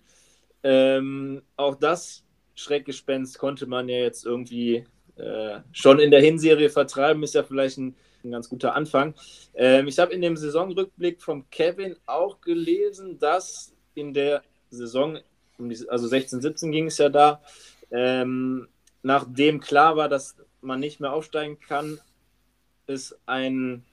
[0.63, 4.85] Ähm, auch das Schreckgespenst konnte man ja jetzt irgendwie
[5.17, 9.15] äh, schon in der Hinserie vertreiben, ist ja vielleicht ein, ein ganz guter Anfang.
[9.55, 15.19] Ähm, ich habe in dem Saisonrückblick von Kevin auch gelesen, dass in der Saison,
[15.89, 17.43] also 16, 17 ging es ja da,
[17.91, 18.69] ähm,
[19.03, 21.99] nachdem klar war, dass man nicht mehr aufsteigen kann,
[22.87, 23.85] ist ein,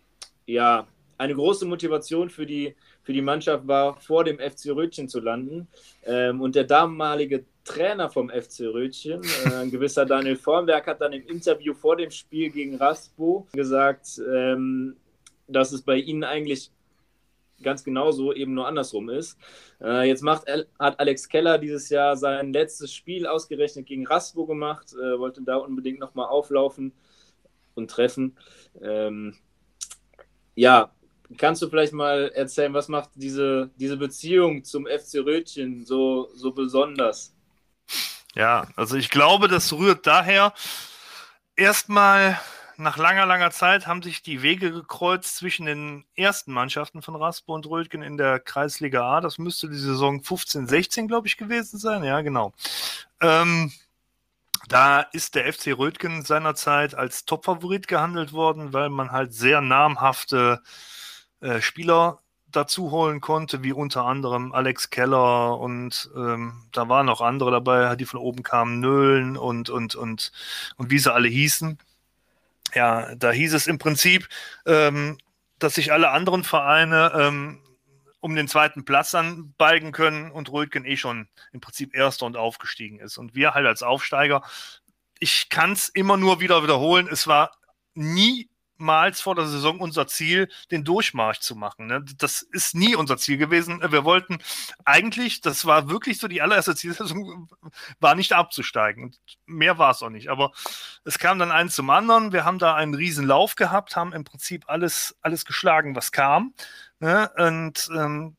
[0.45, 0.87] ja,
[1.17, 2.75] eine große Motivation für die,
[3.07, 5.69] für die Mannschaft war, vor dem FC Rötchen zu landen.
[6.03, 11.13] Ähm, und der damalige Trainer vom FC Rötchen, äh, ein gewisser Daniel Formberg, hat dann
[11.13, 14.97] im Interview vor dem Spiel gegen Raspo gesagt, ähm,
[15.47, 16.69] dass es bei ihnen eigentlich
[17.63, 19.37] ganz genauso eben nur andersrum ist.
[19.81, 20.43] Äh, jetzt macht,
[20.77, 25.55] hat Alex Keller dieses Jahr sein letztes Spiel ausgerechnet gegen Raspo gemacht, äh, wollte da
[25.55, 26.91] unbedingt nochmal auflaufen.
[27.73, 28.35] und treffen.
[28.81, 29.35] Ähm,
[30.55, 30.91] ja,
[31.37, 36.51] kannst du vielleicht mal erzählen, was macht diese, diese Beziehung zum FC Rötchen so, so
[36.51, 37.33] besonders?
[38.35, 40.53] Ja, also ich glaube, das rührt daher,
[41.55, 42.39] erstmal
[42.77, 47.55] nach langer, langer Zeit haben sich die Wege gekreuzt zwischen den ersten Mannschaften von Raspo
[47.55, 49.21] und Rötgen in der Kreisliga A.
[49.21, 52.03] Das müsste die Saison 15, 16, glaube ich, gewesen sein.
[52.03, 52.53] Ja, genau.
[53.19, 53.71] Ähm,
[54.67, 60.61] da ist der FC Rötgen seinerzeit als Topfavorit gehandelt worden, weil man halt sehr namhafte
[61.41, 62.19] äh, Spieler
[62.51, 67.95] dazu holen konnte, wie unter anderem Alex Keller und ähm, da waren noch andere dabei,
[67.95, 70.31] die von oben kamen, Nöhlen und, und, und,
[70.77, 71.77] und wie sie alle hießen.
[72.73, 74.27] Ja, da hieß es im Prinzip,
[74.65, 75.17] ähm,
[75.59, 77.59] dass sich alle anderen Vereine ähm,
[78.19, 82.37] um den zweiten Platz dann balgen können und Rötgen eh schon im Prinzip Erster und
[82.37, 83.17] aufgestiegen ist.
[83.17, 84.43] Und wir halt als Aufsteiger,
[85.19, 87.51] ich kann es immer nur wieder wiederholen, es war
[87.93, 88.49] nie
[88.79, 91.87] niemals vor der Saison unser Ziel, den Durchmarsch zu machen.
[91.87, 92.03] Ne?
[92.17, 93.81] Das ist nie unser Ziel gewesen.
[93.91, 94.37] Wir wollten
[94.85, 97.49] eigentlich, das war wirklich so die allererste Zielsetzung,
[97.99, 99.15] war nicht abzusteigen.
[99.45, 100.29] mehr war es auch nicht.
[100.29, 100.51] Aber
[101.03, 102.31] es kam dann eins zum anderen.
[102.31, 106.53] Wir haben da einen riesen Lauf gehabt, haben im Prinzip alles, alles geschlagen, was kam.
[106.99, 107.29] Ne?
[107.37, 108.35] Und ähm,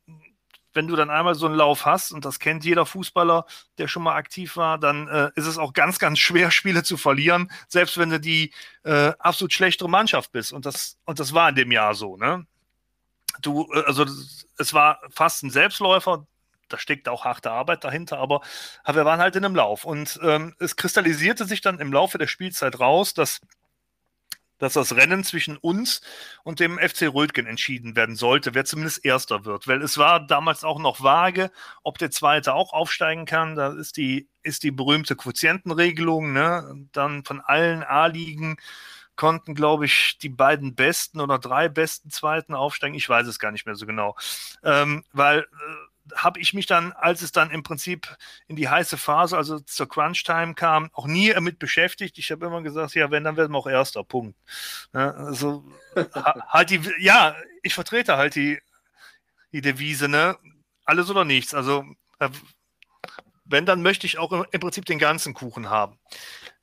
[0.74, 3.46] wenn du dann einmal so einen Lauf hast, und das kennt jeder Fußballer,
[3.78, 6.96] der schon mal aktiv war, dann äh, ist es auch ganz, ganz schwer, Spiele zu
[6.96, 8.52] verlieren, selbst wenn du die
[8.84, 10.52] äh, absolut schlechtere Mannschaft bist.
[10.52, 12.46] Und das, und das war in dem Jahr so, ne?
[13.40, 14.04] Du, äh, also
[14.58, 16.26] es war fast ein Selbstläufer,
[16.68, 18.42] da steckt auch harte Arbeit dahinter, aber,
[18.86, 19.84] wir waren halt in einem Lauf.
[19.84, 23.40] Und ähm, es kristallisierte sich dann im Laufe der Spielzeit raus, dass
[24.58, 26.00] dass das Rennen zwischen uns
[26.42, 29.66] und dem FC Rötgen entschieden werden sollte, wer zumindest Erster wird.
[29.68, 31.50] Weil es war damals auch noch vage,
[31.82, 33.54] ob der Zweite auch aufsteigen kann.
[33.54, 36.32] Da ist die, ist die berühmte Quotientenregelung.
[36.32, 36.86] Ne?
[36.92, 38.56] Dann von allen A-Ligen
[39.18, 42.94] konnten, glaube ich, die beiden besten oder drei besten Zweiten aufsteigen.
[42.94, 44.16] Ich weiß es gar nicht mehr so genau.
[44.62, 45.44] Ähm, weil äh,
[46.14, 49.88] habe ich mich dann, als es dann im Prinzip in die heiße Phase, also zur
[49.88, 52.18] Crunch-Time kam, auch nie damit beschäftigt.
[52.18, 54.36] Ich habe immer gesagt, ja, wenn, dann werden wir auch erster, Punkt.
[54.94, 55.64] Ja, also
[56.48, 58.58] halt die, ja, ich vertrete halt die,
[59.52, 60.36] die Devise, ne?
[60.84, 61.54] Alles oder nichts.
[61.54, 61.84] Also
[62.18, 62.30] äh,
[63.44, 65.98] wenn, dann möchte ich auch im Prinzip den ganzen Kuchen haben.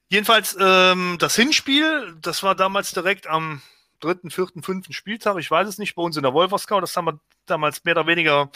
[0.07, 3.61] Jedenfalls ähm, das Hinspiel, das war damals direkt am
[3.99, 7.05] dritten, vierten, fünften Spieltag, ich weiß es nicht, bei uns in der Wolferskau, das haben
[7.05, 8.51] wir damals mehr oder weniger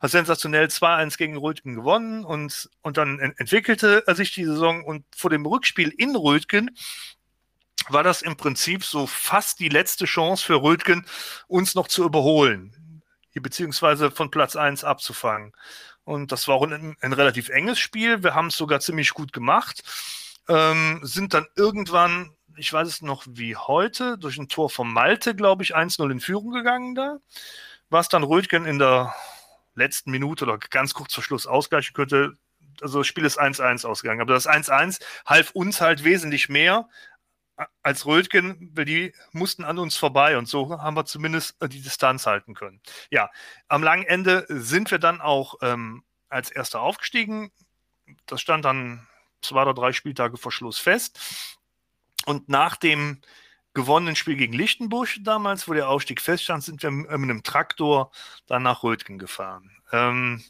[0.00, 5.04] hat sensationell 2-1 gegen Rötgen gewonnen und, und dann entwickelte er sich die Saison und
[5.16, 6.70] vor dem Rückspiel in Rötgen
[7.88, 11.06] war das im Prinzip so fast die letzte Chance für Rötgen,
[11.46, 13.02] uns noch zu überholen,
[13.34, 15.52] beziehungsweise von Platz 1 abzufangen.
[16.04, 18.22] Und das war auch ein, ein relativ enges Spiel.
[18.22, 19.82] Wir haben es sogar ziemlich gut gemacht.
[20.48, 25.34] Ähm, sind dann irgendwann, ich weiß es noch wie heute, durch ein Tor von Malte,
[25.34, 27.18] glaube ich, 1-0 in Führung gegangen da.
[27.90, 29.14] Was dann Rötgen in der
[29.78, 32.34] letzten Minute oder ganz kurz vor Schluss ausgleichen könnte.
[32.80, 34.20] Also das Spiel ist 1-1 ausgegangen.
[34.20, 36.88] Aber das 1-1 half uns halt wesentlich mehr
[37.82, 41.82] als Rötgen, weil die mussten an uns vorbei und so haben wir zumindest äh, die
[41.82, 42.80] Distanz halten können.
[43.10, 43.30] Ja,
[43.66, 47.50] am langen Ende sind wir dann auch ähm, als Erster aufgestiegen.
[48.26, 49.06] Das stand dann
[49.42, 51.18] zwei oder drei Spieltage vor Schluss fest.
[52.26, 53.20] Und nach dem
[53.78, 58.10] gewonnenen Spiel gegen Lichtenbusch damals, wo der Aufstieg feststand, sind wir mit einem Traktor
[58.46, 59.70] dann nach Rötgen gefahren.
[59.92, 60.42] Ähm,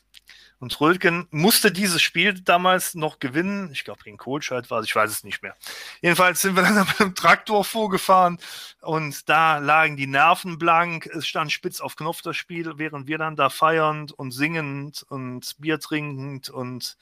[0.61, 3.71] und Rötgen musste dieses Spiel damals noch gewinnen.
[3.73, 5.55] Ich glaube, gegen Kohlscheid war es, ich weiß es nicht mehr.
[6.01, 8.39] Jedenfalls sind wir dann mit einem Traktor vorgefahren
[8.81, 11.07] und da lagen die Nerven blank.
[11.07, 15.55] Es stand spitz auf Knopf das Spiel, während wir dann da feiernd und singend und
[15.61, 16.97] Bier trinkend und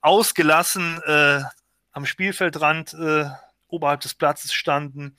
[0.00, 1.42] ausgelassen äh,
[1.90, 3.30] am Spielfeldrand äh,
[3.68, 5.16] oberhalb des Platzes standen.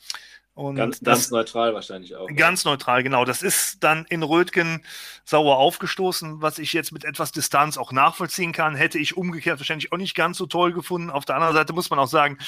[0.57, 2.27] Und ganz, ganz neutral wahrscheinlich auch.
[2.35, 2.71] Ganz ja.
[2.71, 3.25] neutral, genau.
[3.25, 4.83] Das ist dann in Rötgen
[5.23, 8.75] sauer aufgestoßen, was ich jetzt mit etwas Distanz auch nachvollziehen kann.
[8.75, 11.11] Hätte ich umgekehrt wahrscheinlich auch nicht ganz so toll gefunden.
[11.11, 12.39] Auf der anderen Seite muss man auch sagen,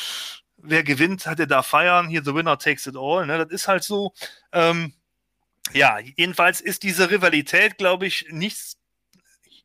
[0.57, 2.09] wer gewinnt, hat er da feiern.
[2.09, 3.27] Hier, the winner takes it all.
[3.27, 3.37] Ne?
[3.37, 4.13] Das ist halt so.
[4.51, 4.93] Ähm,
[5.71, 8.78] ja, jedenfalls ist diese Rivalität, glaube ich, nichts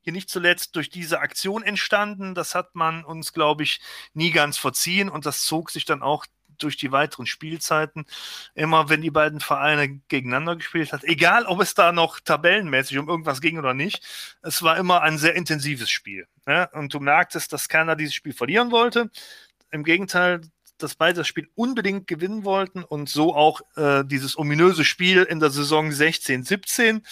[0.04, 2.34] hier nicht zuletzt durch diese Aktion entstanden.
[2.34, 3.80] Das hat man uns, glaube ich,
[4.12, 6.26] nie ganz verziehen und das zog sich dann auch
[6.58, 8.06] durch die weiteren Spielzeiten
[8.54, 13.08] immer, wenn die beiden Vereine gegeneinander gespielt hat, egal ob es da noch tabellenmäßig um
[13.08, 14.04] irgendwas ging oder nicht,
[14.42, 16.28] es war immer ein sehr intensives Spiel.
[16.46, 16.68] Ne?
[16.72, 19.10] Und du merktest, dass keiner dieses Spiel verlieren wollte.
[19.72, 20.42] Im Gegenteil,
[20.78, 25.40] dass beide das Spiel unbedingt gewinnen wollten und so auch äh, dieses ominöse Spiel in
[25.40, 27.02] der Saison 16, 17,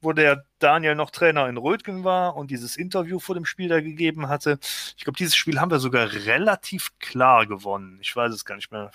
[0.00, 3.80] wo der Daniel noch Trainer in Rötgen war und dieses Interview vor dem Spiel da
[3.80, 4.58] gegeben hatte.
[4.96, 7.98] Ich glaube, dieses Spiel haben wir sogar relativ klar gewonnen.
[8.00, 8.90] Ich weiß es gar nicht mehr.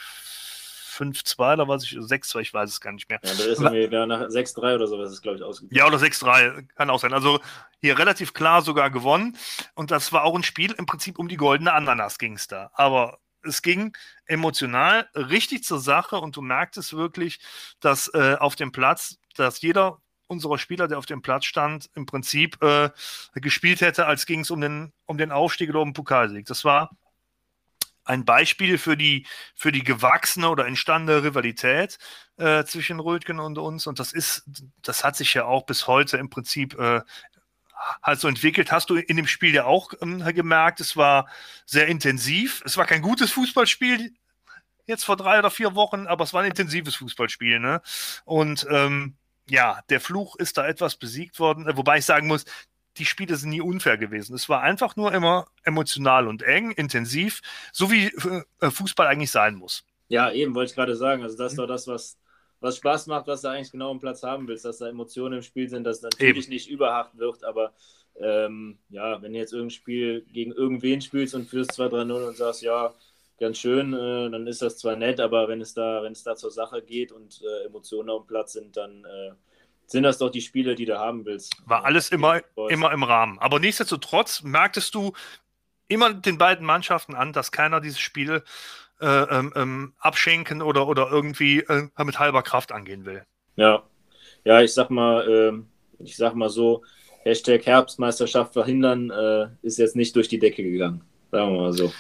[0.92, 3.20] 5-2 oder was ich, 6-2, ich weiß es gar nicht mehr.
[3.24, 5.76] Ja, das ist irgendwie ja, nach 6-3 oder sowas ist, glaube ich, ausgegangen.
[5.76, 7.14] Ja, oder 6-3, kann auch sein.
[7.14, 7.40] Also
[7.80, 9.38] hier relativ klar sogar gewonnen.
[9.74, 12.72] Und das war auch ein Spiel, im Prinzip um die goldene Ananas ging es da.
[12.74, 17.40] Aber es ging emotional richtig zur Sache und du merktest wirklich,
[17.80, 22.06] dass äh, auf dem Platz, dass jeder unserer Spieler, der auf dem Platz stand, im
[22.06, 22.90] Prinzip äh,
[23.36, 26.46] gespielt hätte, als ging es um den, um den Aufstieg oder um den Pokalsieg.
[26.46, 26.92] Das war
[28.04, 31.98] ein Beispiel für die, für die gewachsene oder entstandene Rivalität
[32.38, 33.88] äh, zwischen Rötgen und uns.
[33.88, 34.44] Und das ist,
[34.82, 37.02] das hat sich ja auch bis heute im Prinzip äh,
[38.02, 38.72] halt so entwickelt.
[38.72, 41.28] Hast du in dem Spiel ja auch ähm, gemerkt, es war
[41.66, 42.62] sehr intensiv.
[42.66, 44.14] Es war kein gutes Fußballspiel
[44.86, 47.60] jetzt vor drei oder vier Wochen, aber es war ein intensives Fußballspiel.
[47.60, 47.82] Ne?
[48.26, 49.16] Und ähm,
[49.50, 52.46] ja, der Fluch ist da etwas besiegt worden, äh, wobei ich sagen muss,
[52.98, 54.36] die Spiele sind nie unfair gewesen.
[54.36, 58.08] Es war einfach nur immer emotional und eng, intensiv, so wie
[58.60, 59.86] äh, Fußball eigentlich sein muss.
[60.10, 61.24] Ja, eben wollte ich gerade sagen.
[61.24, 62.18] Also das ist doch das, was,
[62.62, 65.42] was Spaß macht, was du eigentlich genau im Platz haben willst, dass da Emotionen im
[65.42, 66.54] Spiel sind, dass natürlich eben.
[66.54, 67.74] nicht überhart wird, aber
[68.20, 72.62] ähm, ja, wenn du jetzt irgendein Spiel gegen irgendwen spielst und führst 2-3-0 und sagst,
[72.62, 72.94] ja,
[73.40, 76.36] ganz schön, äh, dann ist das zwar nett, aber wenn es da, wenn es da
[76.36, 79.32] zur Sache geht und äh, Emotionen auf dem Platz sind, dann äh,
[79.88, 81.56] sind das doch die Spiele, die du haben willst.
[81.66, 83.40] War alles immer, immer im Rahmen.
[83.40, 85.14] Aber nichtsdestotrotz merktest du
[85.88, 88.42] immer den beiden Mannschaften an, dass keiner dieses Spiel äh,
[89.02, 93.26] ähm, ähm, abschenken oder, oder irgendwie äh, mit halber Kraft angehen will.
[93.56, 93.84] Ja,
[94.44, 96.84] ja, ich sag mal, äh, ich sag mal so,
[97.24, 101.04] Hashtag Herbstmeisterschaft verhindern äh, ist jetzt nicht durch die Decke gegangen.
[101.32, 101.94] Sagen wir mal so.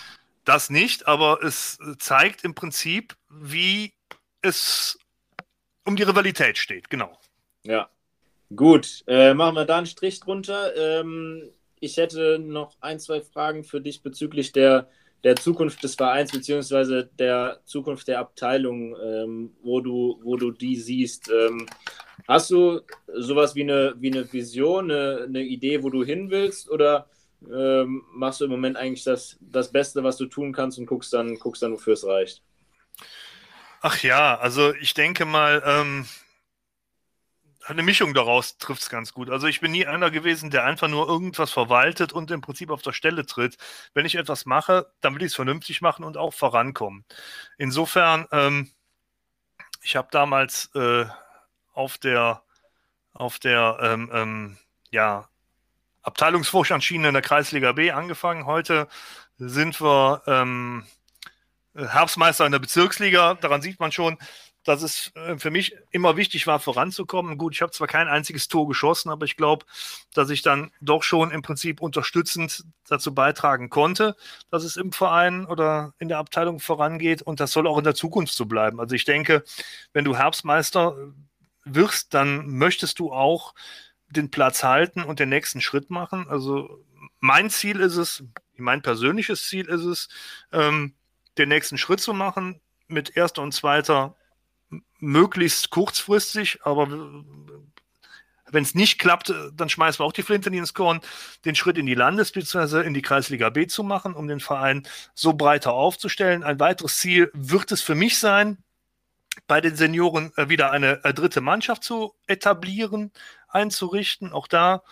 [0.46, 3.94] Das nicht, aber es zeigt im Prinzip, wie
[4.42, 4.98] es
[5.86, 7.18] um die Rivalität steht, genau.
[7.64, 7.90] Ja.
[8.56, 10.76] Gut, äh, machen wir da einen Strich drunter.
[10.76, 11.50] Ähm,
[11.80, 14.90] ich hätte noch ein, zwei Fragen für dich bezüglich der,
[15.24, 20.76] der Zukunft des Vereins beziehungsweise der Zukunft der Abteilung, ähm, wo, du, wo du die
[20.76, 21.30] siehst.
[21.30, 21.68] Ähm,
[22.28, 22.82] hast du
[23.14, 27.08] sowas wie eine, wie eine Vision, eine, eine Idee, wo du hin willst oder
[27.52, 31.14] ähm, machst du im Moment eigentlich das, das Beste, was du tun kannst und guckst
[31.14, 32.44] dann, guckst dann, wofür es reicht?
[33.82, 36.06] Ach ja, also ich denke mal, ähm,
[37.72, 39.30] eine Mischung daraus trifft es ganz gut.
[39.30, 42.82] Also ich bin nie einer gewesen, der einfach nur irgendwas verwaltet und im Prinzip auf
[42.82, 43.58] der Stelle tritt.
[43.94, 47.06] Wenn ich etwas mache, dann will ich es vernünftig machen und auch vorankommen.
[47.58, 48.72] Insofern, ähm,
[49.82, 51.06] ich habe damals äh,
[51.74, 52.44] auf der
[53.14, 54.58] auf der ähm, ähm,
[54.92, 55.28] ja,
[56.02, 58.46] Abteilungsvorstandsschiene in der Kreisliga B angefangen.
[58.46, 58.88] Heute
[59.38, 60.86] sind wir ähm,
[61.76, 63.36] Herbstmeister in der Bezirksliga.
[63.36, 64.18] Daran sieht man schon,
[64.64, 67.38] dass es äh, für mich immer wichtig war, voranzukommen.
[67.38, 69.66] Gut, ich habe zwar kein einziges Tor geschossen, aber ich glaube,
[70.14, 74.16] dass ich dann doch schon im Prinzip unterstützend dazu beitragen konnte,
[74.50, 77.96] dass es im Verein oder in der Abteilung vorangeht und das soll auch in der
[77.96, 78.80] Zukunft so bleiben.
[78.80, 79.44] Also ich denke,
[79.94, 80.96] wenn du Herbstmeister
[81.64, 83.54] wirst, dann möchtest du auch
[84.10, 86.28] den Platz halten und den nächsten Schritt machen.
[86.30, 86.84] Also
[87.20, 88.24] mein Ziel ist es,
[88.58, 90.10] mein persönliches Ziel ist es,
[90.52, 90.94] ähm,
[91.38, 94.16] den nächsten Schritt zu machen, mit erster und zweiter
[95.02, 96.88] möglichst kurzfristig, aber
[98.52, 101.02] wenn es nicht klappt, dann schmeißen wir auch die Flinte ins Korn,
[101.46, 102.82] den Schritt in die Landes- bzw.
[102.86, 106.44] in die Kreisliga B zu machen, um den Verein so breiter aufzustellen.
[106.44, 108.58] Ein weiteres Ziel wird es für mich sein,
[109.48, 113.12] bei den Senioren äh, wieder eine, eine dritte Mannschaft zu etablieren,
[113.48, 114.34] einzurichten.
[114.34, 114.84] Auch da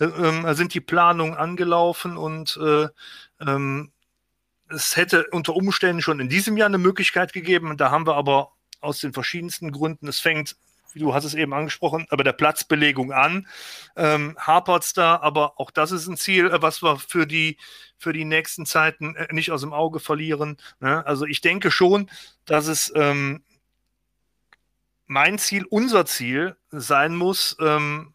[0.00, 2.88] äh, äh, sind die Planungen angelaufen und äh,
[3.40, 3.92] ähm,
[4.68, 7.76] es hätte unter Umständen schon in diesem Jahr eine Möglichkeit gegeben.
[7.76, 8.51] Da haben wir aber
[8.82, 10.08] aus den verschiedensten Gründen.
[10.08, 10.56] Es fängt,
[10.92, 13.46] wie du hast es eben angesprochen, aber der Platzbelegung an.
[13.96, 17.58] Ähm, Hapert da, aber auch das ist ein Ziel, äh, was wir für die,
[17.98, 20.56] für die nächsten Zeiten äh, nicht aus dem Auge verlieren.
[20.80, 21.04] Ne?
[21.06, 22.10] Also ich denke schon,
[22.44, 23.42] dass es ähm,
[25.06, 28.14] mein Ziel, unser Ziel sein muss, ähm,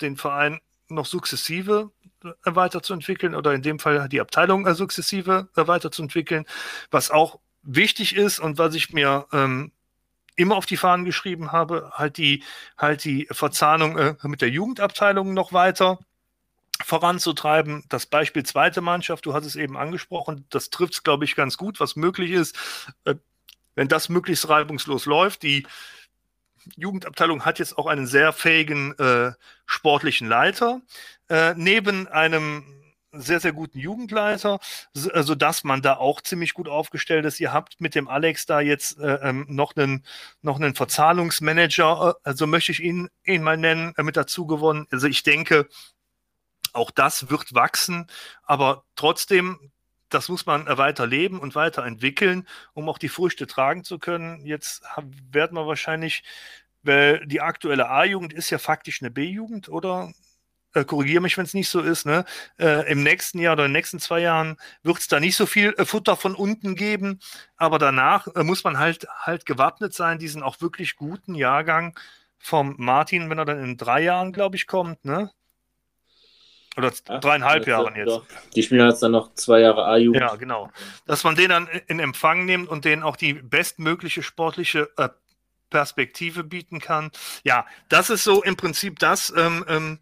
[0.00, 1.90] den Verein noch sukzessive
[2.24, 6.44] äh, weiterzuentwickeln oder in dem Fall die Abteilung sukzessive weiterzuentwickeln,
[6.90, 9.72] was auch wichtig ist und was ich mir ähm,
[10.36, 12.42] immer auf die Fahnen geschrieben habe, halt die,
[12.76, 15.98] halt die Verzahnung äh, mit der Jugendabteilung noch weiter
[16.82, 17.84] voranzutreiben.
[17.88, 21.56] Das Beispiel zweite Mannschaft, du hast es eben angesprochen, das trifft es, glaube ich, ganz
[21.56, 22.56] gut, was möglich ist.
[23.04, 23.14] Äh,
[23.74, 25.66] wenn das möglichst reibungslos läuft, die
[26.76, 29.32] Jugendabteilung hat jetzt auch einen sehr fähigen äh,
[29.66, 30.80] sportlichen Leiter.
[31.28, 32.83] Äh, neben einem
[33.14, 34.60] sehr, sehr guten Jugendleiter,
[34.92, 37.40] sodass also man da auch ziemlich gut aufgestellt ist.
[37.40, 40.04] Ihr habt mit dem Alex da jetzt äh, ähm, noch einen,
[40.42, 44.86] noch einen Verzahlungsmanager, äh, also möchte ich ihn, ihn mal nennen, äh, mit dazu gewonnen.
[44.90, 45.68] Also ich denke,
[46.72, 48.06] auch das wird wachsen,
[48.42, 49.72] aber trotzdem
[50.14, 54.46] das muss man weiter leben und weiterentwickeln, um auch die Früchte tragen zu können.
[54.46, 54.82] Jetzt
[55.32, 56.22] werden wir wahrscheinlich,
[56.82, 60.12] weil die aktuelle A-Jugend ist ja faktisch eine B-Jugend, oder?
[60.74, 62.24] Äh, korrigiere mich, wenn es nicht so ist, ne?
[62.58, 65.46] Äh, Im nächsten Jahr oder in den nächsten zwei Jahren wird es da nicht so
[65.46, 67.20] viel äh, Futter von unten geben,
[67.56, 71.98] aber danach äh, muss man halt halt gewappnet sein, diesen auch wirklich guten Jahrgang
[72.38, 75.30] vom Martin, wenn er dann in drei Jahren, glaube ich, kommt, ne?
[76.76, 78.08] Oder Ach, dreieinhalb Jahren jetzt.
[78.08, 78.26] Doch.
[78.54, 80.20] Die spielen jetzt dann noch zwei Jahre A-Jugend.
[80.20, 80.70] Ja, genau.
[81.06, 85.08] Dass man den dann in Empfang nimmt und denen auch die bestmögliche sportliche äh,
[85.70, 87.10] Perspektive bieten kann.
[87.44, 89.98] Ja, das ist so im Prinzip das, ähm, ähm,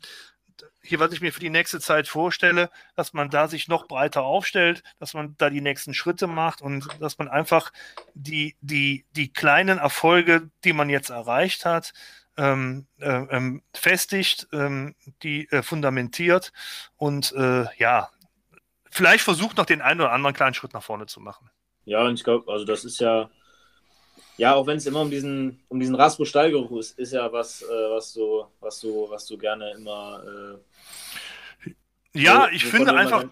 [0.92, 4.24] hier, was ich mir für die nächste Zeit vorstelle, dass man da sich noch breiter
[4.24, 7.72] aufstellt, dass man da die nächsten Schritte macht und dass man einfach
[8.12, 11.94] die, die, die kleinen Erfolge, die man jetzt erreicht hat,
[12.36, 16.52] ähm, äh, ähm, festigt, ähm, die äh, fundamentiert
[16.98, 18.10] und äh, ja,
[18.90, 21.48] vielleicht versucht noch den einen oder anderen kleinen Schritt nach vorne zu machen.
[21.86, 23.30] Ja, und ich glaube, also das ist ja,
[24.36, 27.90] ja, auch wenn es immer um diesen, um diesen Raspo-Stallgeruch ist, ist ja was, äh,
[27.90, 30.22] was du, was du, was du gerne immer.
[30.22, 30.71] Äh,
[32.14, 33.24] ja, so, ich finde einfach,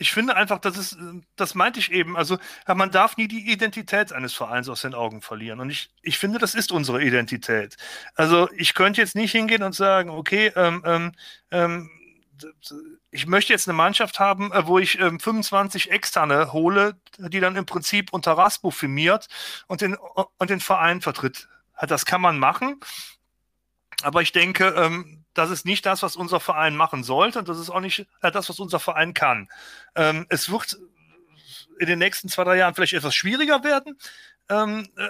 [0.00, 0.96] ich finde einfach, das ist,
[1.36, 2.16] das meinte ich eben.
[2.16, 5.60] Also man darf nie die Identität eines Vereins aus den Augen verlieren.
[5.60, 7.76] Und ich, ich finde, das ist unsere Identität.
[8.14, 11.12] Also ich könnte jetzt nicht hingehen und sagen, okay, ähm, ähm,
[11.50, 11.90] ähm
[13.10, 17.56] ich möchte jetzt eine Mannschaft haben, äh, wo ich ähm, 25 Externe hole, die dann
[17.56, 19.28] im Prinzip unter Raspo firmiert
[19.66, 21.48] und den, und den Verein vertritt.
[21.86, 22.80] Das kann man machen.
[24.02, 27.58] Aber ich denke, ähm, das ist nicht das, was unser Verein machen sollte und das
[27.58, 29.48] ist auch nicht äh, das, was unser Verein kann.
[29.94, 30.78] Ähm, es wird
[31.78, 33.98] in den nächsten zwei, drei Jahren vielleicht etwas schwieriger werden.
[34.48, 35.08] Ähm, äh,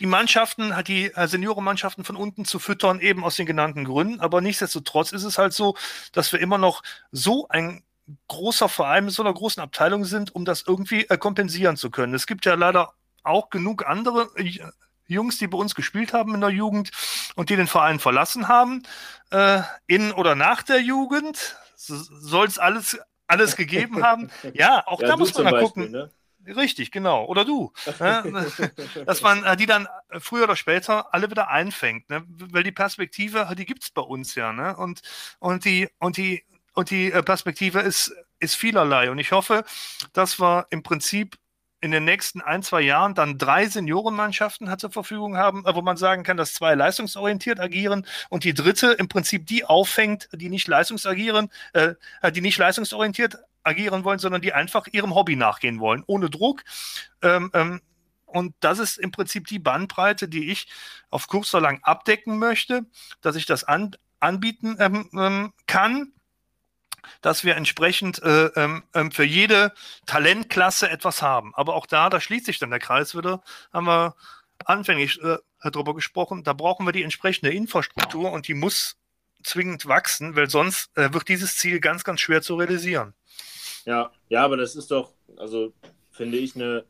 [0.00, 4.20] die Mannschaften, halt die äh, Seniorenmannschaften von unten zu füttern, eben aus den genannten Gründen.
[4.20, 5.76] Aber nichtsdestotrotz ist es halt so,
[6.12, 7.84] dass wir immer noch so ein
[8.28, 12.12] großer Verein mit so einer großen Abteilung sind, um das irgendwie kompensieren zu können.
[12.14, 14.28] Es gibt ja leider auch genug andere
[15.06, 16.90] Jungs, die bei uns gespielt haben in der Jugend
[17.36, 18.82] und die den Verein verlassen haben,
[19.30, 21.56] äh, in oder nach der Jugend.
[21.76, 24.30] Soll es alles, alles gegeben haben?
[24.54, 25.90] Ja, auch ja, da muss man mal gucken.
[25.90, 26.10] ne?
[26.46, 27.24] Richtig, genau.
[27.24, 27.72] Oder du.
[27.98, 28.46] ne?
[29.06, 29.88] Dass man äh, die dann
[30.18, 32.10] früher oder später alle wieder einfängt.
[32.10, 32.24] Ne?
[32.28, 34.52] Weil die Perspektive, die gibt es bei uns ja.
[34.52, 34.76] Ne?
[34.76, 35.00] Und,
[35.38, 36.44] und die, und die,
[36.74, 39.10] und die äh, Perspektive ist, ist vielerlei.
[39.10, 39.64] Und ich hoffe,
[40.12, 41.38] dass wir im Prinzip
[41.84, 45.98] in den nächsten ein, zwei Jahren dann drei Seniorenmannschaften hat zur Verfügung haben, wo man
[45.98, 50.66] sagen kann, dass zwei leistungsorientiert agieren und die dritte im Prinzip die auffängt, die nicht
[50.66, 51.92] leistungsagieren, äh,
[52.32, 56.64] die nicht leistungsorientiert agieren wollen, sondern die einfach ihrem Hobby nachgehen wollen, ohne Druck.
[57.20, 57.82] Ähm, ähm,
[58.24, 60.68] und das ist im Prinzip die Bandbreite, die ich
[61.10, 62.86] auf kurz oder lang abdecken möchte,
[63.20, 66.14] dass ich das an, anbieten ähm, ähm kann
[67.20, 69.72] dass wir entsprechend äh, ähm, ähm, für jede
[70.06, 71.54] Talentklasse etwas haben.
[71.54, 73.42] Aber auch da, da schließt sich dann der Kreis wieder,
[73.72, 74.14] haben wir
[74.64, 78.96] anfänglich äh, darüber gesprochen, da brauchen wir die entsprechende Infrastruktur und die muss
[79.42, 83.14] zwingend wachsen, weil sonst äh, wird dieses Ziel ganz, ganz schwer zu realisieren.
[83.84, 85.72] Ja, ja, aber das ist doch, also
[86.10, 86.84] finde ich, eine,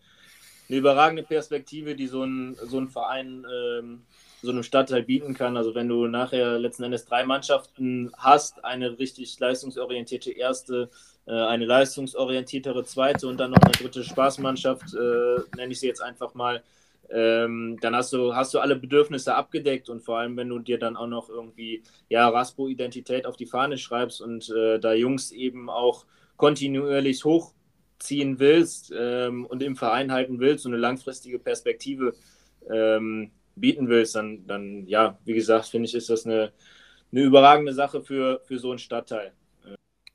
[0.69, 4.07] eine überragende Perspektive, die so ein, so ein Verein ähm,
[4.45, 5.57] so einem Stadtteil bieten kann.
[5.57, 10.91] Also wenn du nachher letzten Endes drei Mannschaften hast, eine richtig leistungsorientierte erste,
[11.27, 16.03] äh, eine leistungsorientiertere zweite und dann noch eine dritte Spaßmannschaft, äh, nenne ich sie jetzt
[16.03, 16.63] einfach mal,
[17.11, 20.79] ähm, dann hast du, hast du alle Bedürfnisse abgedeckt und vor allem, wenn du dir
[20.79, 25.69] dann auch noch irgendwie ja, Raspo-Identität auf die Fahne schreibst und äh, da Jungs eben
[25.71, 32.15] auch kontinuierlich hochziehen willst ähm, und im Verein halten willst, so eine langfristige Perspektive
[32.71, 36.53] ähm, bieten willst, dann, dann ja, wie gesagt, finde ich, ist das eine,
[37.13, 39.33] eine überragende Sache für, für so einen Stadtteil.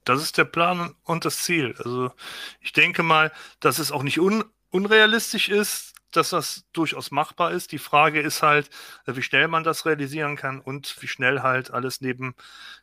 [0.05, 1.75] Das ist der Plan und das Ziel.
[1.77, 2.11] Also
[2.61, 7.71] ich denke mal, dass es auch nicht un unrealistisch ist, dass das durchaus machbar ist.
[7.71, 8.69] Die Frage ist halt,
[9.05, 12.35] wie schnell man das realisieren kann und wie schnell halt alles neben,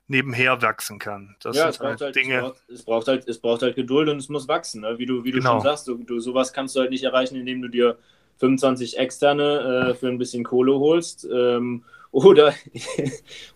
[0.06, 1.36] nebenher wachsen kann.
[1.40, 2.36] Das ja, es braucht, halt, halt Dinge.
[2.36, 4.82] Es braucht, es braucht, halt, es braucht halt Geduld und es muss wachsen.
[4.82, 4.98] Ne?
[4.98, 5.54] Wie du, wie du genau.
[5.54, 7.98] schon sagst, du, du, sowas kannst du halt nicht erreichen, indem du dir
[8.38, 11.26] 25 externe äh, für ein bisschen Kohle holst.
[11.32, 11.84] Ähm,
[12.16, 12.54] oder,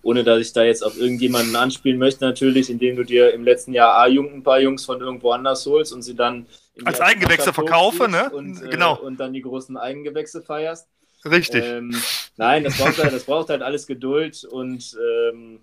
[0.02, 3.72] ohne dass ich da jetzt auf irgendjemanden anspielen möchte, natürlich, indem du dir im letzten
[3.72, 6.46] Jahr A-Jugend ein paar Jungs von irgendwo anders holst und sie dann
[6.84, 8.30] als Eigengewächse verkaufe, ne?
[8.30, 8.98] Und, äh, genau.
[8.98, 10.88] Und dann die großen Eigengewächse feierst.
[11.24, 11.64] Richtig.
[11.64, 11.94] Ähm,
[12.36, 15.60] nein, das braucht, halt, das braucht halt alles Geduld und ähm,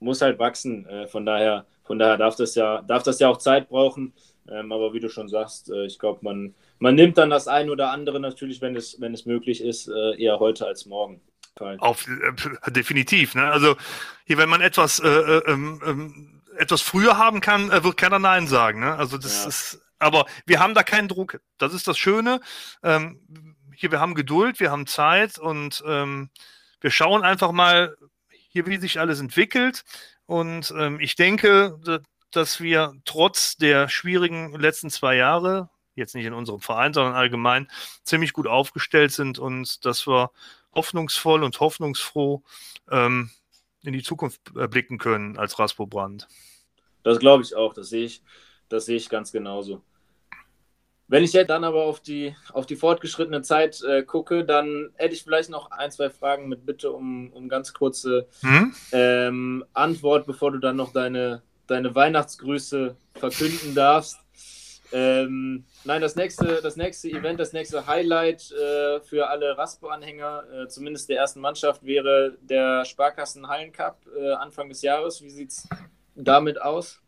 [0.00, 0.86] muss halt wachsen.
[0.86, 4.12] Äh, von daher, von daher darf das ja, darf das ja auch Zeit brauchen.
[4.50, 7.70] Ähm, aber wie du schon sagst, äh, ich glaube, man, man nimmt dann das ein
[7.70, 11.20] oder andere natürlich, wenn es, wenn es möglich ist, äh, eher heute als morgen.
[11.78, 13.34] Auf, äh, definitiv.
[13.34, 13.50] Ne?
[13.50, 13.76] Also
[14.24, 18.20] hier, wenn man etwas, äh, äh ähm, ähm, etwas früher haben kann, äh, wird keiner
[18.20, 18.80] Nein sagen.
[18.80, 18.94] Ne?
[18.94, 19.48] Also das ja.
[19.48, 21.40] ist Aber wir haben da keinen Druck.
[21.58, 22.40] Das ist das Schöne.
[22.82, 26.30] Ähm, hier, wir haben Geduld, wir haben Zeit und ähm,
[26.80, 27.96] wir schauen einfach mal
[28.50, 29.84] hier, wie sich alles entwickelt.
[30.26, 31.78] Und ähm, ich denke,
[32.30, 37.68] dass wir trotz der schwierigen letzten zwei Jahre, jetzt nicht in unserem Verein, sondern allgemein,
[38.04, 40.30] ziemlich gut aufgestellt sind und dass wir
[40.74, 42.42] hoffnungsvoll und hoffnungsfroh
[42.90, 43.30] ähm,
[43.82, 46.28] in die Zukunft äh, blicken können als Raspo Brand.
[47.02, 48.22] Das glaube ich auch, das sehe ich,
[48.68, 49.82] das sehe ich ganz genauso.
[51.10, 55.14] Wenn ich jetzt dann aber auf die, auf die fortgeschrittene Zeit äh, gucke, dann hätte
[55.14, 58.74] ich vielleicht noch ein, zwei Fragen mit Bitte um, um ganz kurze hm?
[58.92, 64.18] ähm, Antwort, bevor du dann noch deine, deine Weihnachtsgrüße verkünden darfst.
[64.90, 70.68] Ähm, nein, das nächste, das nächste Event, das nächste Highlight äh, für alle Raspo-Anhänger, äh,
[70.68, 75.22] zumindest der ersten Mannschaft, wäre der Sparkassen Hallen Cup äh, Anfang des Jahres.
[75.22, 75.68] Wie sieht es
[76.14, 77.00] damit aus?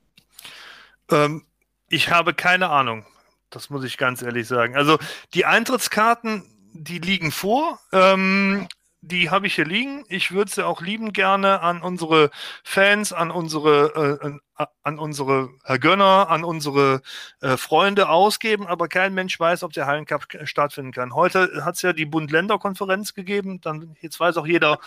[1.10, 1.46] Ähm,
[1.88, 3.06] ich habe keine Ahnung.
[3.48, 4.76] Das muss ich ganz ehrlich sagen.
[4.76, 4.98] Also
[5.34, 7.80] die Eintrittskarten, die liegen vor.
[7.92, 8.68] Ähm,
[9.02, 10.04] die habe ich hier liegen.
[10.08, 12.30] Ich würde sie auch lieben gerne an unsere
[12.62, 17.00] Fans, an unsere, äh, an unsere Herr Gönner, an unsere
[17.40, 21.14] äh, Freunde ausgeben, aber kein Mensch weiß, ob der Hallencup stattfinden kann.
[21.14, 23.60] Heute hat es ja die Bund-Länder-Konferenz gegeben.
[23.62, 24.78] Dann jetzt weiß auch jeder,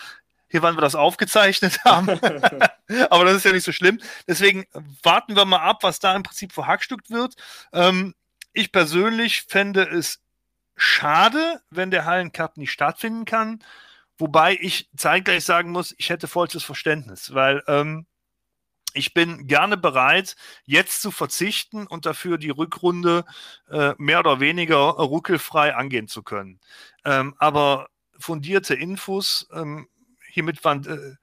[0.48, 2.08] hier wann wir das aufgezeichnet haben.
[3.10, 4.00] aber das ist ja nicht so schlimm.
[4.28, 4.64] Deswegen
[5.02, 7.34] warten wir mal ab, was da im Prinzip verhackstückt wird.
[7.72, 8.14] Ähm,
[8.52, 10.20] ich persönlich fände es
[10.76, 13.60] schade, wenn der Hallencup nicht stattfinden kann.
[14.18, 18.06] Wobei ich zeitgleich sagen muss, ich hätte vollstes Verständnis, weil ähm,
[18.94, 23.24] ich bin gerne bereit, jetzt zu verzichten und dafür die Rückrunde
[23.68, 26.60] äh, mehr oder weniger ruckelfrei angehen zu können.
[27.04, 27.88] Ähm, aber
[28.18, 29.88] fundierte Infos, ähm,
[30.30, 31.16] hiermit äh,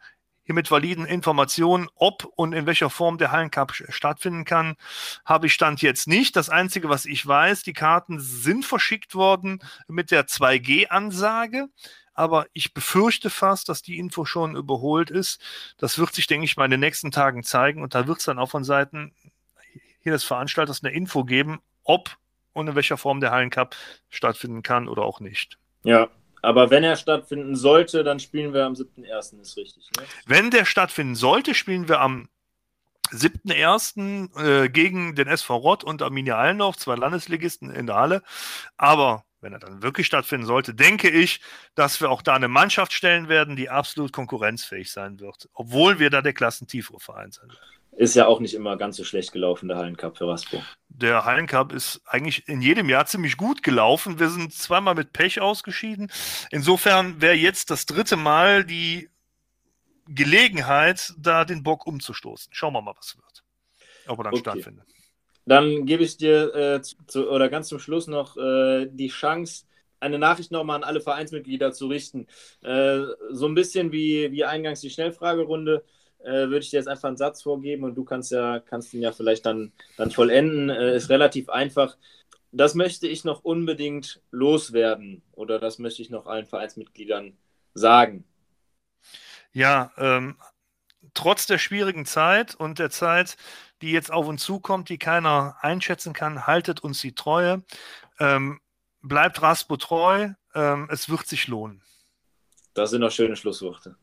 [0.44, 4.76] hier mit validen Informationen, ob und in welcher Form der Hallencup stattfinden kann,
[5.24, 6.36] habe ich Stand jetzt nicht.
[6.36, 11.70] Das Einzige, was ich weiß, die Karten sind verschickt worden mit der 2G-Ansage.
[12.14, 15.42] Aber ich befürchte fast, dass die Info schon überholt ist.
[15.78, 17.82] Das wird sich, denke ich, mal in den nächsten Tagen zeigen.
[17.82, 19.14] Und da wird es dann auch von Seiten
[20.02, 22.18] hier des Veranstalters eine Info geben, ob
[22.54, 23.76] und in welcher Form der Hallencup
[24.10, 25.58] stattfinden kann oder auch nicht.
[25.84, 26.10] Ja,
[26.42, 29.90] aber wenn er stattfinden sollte, dann spielen wir am 7.1., ist richtig.
[29.98, 30.04] Ne?
[30.26, 32.30] Wenn der stattfinden sollte, spielen wir am
[33.12, 34.64] 7.1.
[34.66, 38.24] Äh, gegen den SV Rott und Arminia Allendorf, zwei Landesligisten in der Halle.
[38.78, 41.42] Aber wenn er dann wirklich stattfinden sollte, denke ich,
[41.76, 46.10] dass wir auch da eine Mannschaft stellen werden, die absolut konkurrenzfähig sein wird, obwohl wir
[46.10, 47.60] da der klassentiefere Verein sind.
[47.98, 50.64] Ist ja auch nicht immer ganz so schlecht gelaufen, der Hallencup für Raspo.
[50.88, 54.18] Der Hallencup ist eigentlich in jedem Jahr ziemlich gut gelaufen.
[54.18, 56.10] Wir sind zweimal mit Pech ausgeschieden.
[56.52, 59.10] Insofern wäre jetzt das dritte Mal die
[60.08, 62.54] Gelegenheit, da den Bock umzustoßen.
[62.54, 63.44] Schauen wir mal, was wird.
[64.08, 64.42] Ob er dann okay.
[64.42, 64.88] stattfindet.
[65.46, 69.66] Dann gebe ich dir äh, zu, oder ganz zum Schluss noch äh, die Chance,
[70.00, 72.28] eine Nachricht nochmal an alle Vereinsmitglieder zu richten.
[72.64, 75.84] Äh, so ein bisschen wie, wie eingangs die Schnellfragerunde
[76.24, 79.02] äh, würde ich dir jetzt einfach einen Satz vorgeben und du kannst ja, kannst ihn
[79.02, 80.70] ja vielleicht dann, dann vollenden.
[80.70, 81.98] Äh, ist relativ einfach.
[82.52, 87.38] Das möchte ich noch unbedingt loswerden oder das möchte ich noch allen Vereinsmitgliedern
[87.74, 88.26] sagen.
[89.54, 90.38] Ja, ähm,
[91.14, 93.38] trotz der schwierigen Zeit und der Zeit,
[93.82, 97.64] die jetzt auf uns zukommt, die keiner einschätzen kann, haltet uns die Treue.
[98.20, 98.60] Ähm,
[99.02, 100.30] bleibt Raspo treu.
[100.54, 101.82] Ähm, es wird sich lohnen.
[102.74, 103.96] Das sind doch schöne Schlussworte.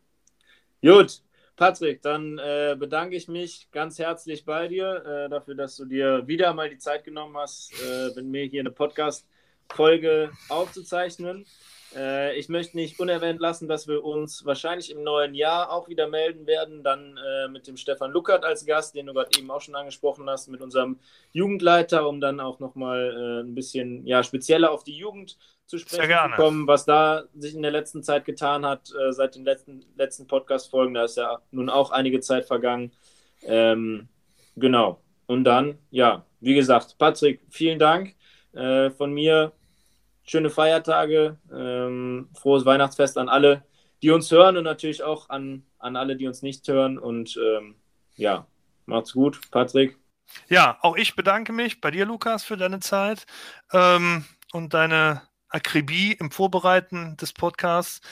[0.83, 1.23] Gut,
[1.57, 6.27] Patrick, dann äh, bedanke ich mich ganz herzlich bei dir äh, dafür, dass du dir
[6.27, 11.47] wieder mal die Zeit genommen hast, äh, mit mir hier eine Podcast-Folge aufzuzeichnen.
[11.95, 16.09] Äh, ich möchte nicht unerwähnt lassen, dass wir uns wahrscheinlich im neuen Jahr auch wieder
[16.09, 19.61] melden werden, dann äh, mit dem Stefan Luckert als Gast, den du gerade eben auch
[19.61, 20.99] schon angesprochen hast, mit unserem
[21.33, 26.31] Jugendleiter, um dann auch nochmal äh, ein bisschen ja, spezieller auf die Jugend zu sprechen
[26.31, 29.85] zu kommen, was da sich in der letzten Zeit getan hat, äh, seit den letzten,
[29.97, 30.95] letzten Podcast-Folgen.
[30.95, 32.93] Da ist ja nun auch einige Zeit vergangen.
[33.43, 34.09] Ähm,
[34.57, 35.03] genau.
[35.27, 38.15] Und dann, ja, wie gesagt, Patrick, vielen Dank
[38.53, 39.53] äh, von mir.
[40.29, 43.65] Schöne Feiertage, ähm, frohes Weihnachtsfest an alle,
[44.03, 46.99] die uns hören und natürlich auch an, an alle, die uns nicht hören.
[46.99, 47.77] Und ähm,
[48.15, 48.47] ja,
[48.85, 49.97] macht's gut, Patrick.
[50.51, 53.25] Ja, auch ich bedanke mich bei dir, Lukas, für deine Zeit
[53.73, 58.03] ähm, und deine Akribie im Vorbereiten des Podcasts.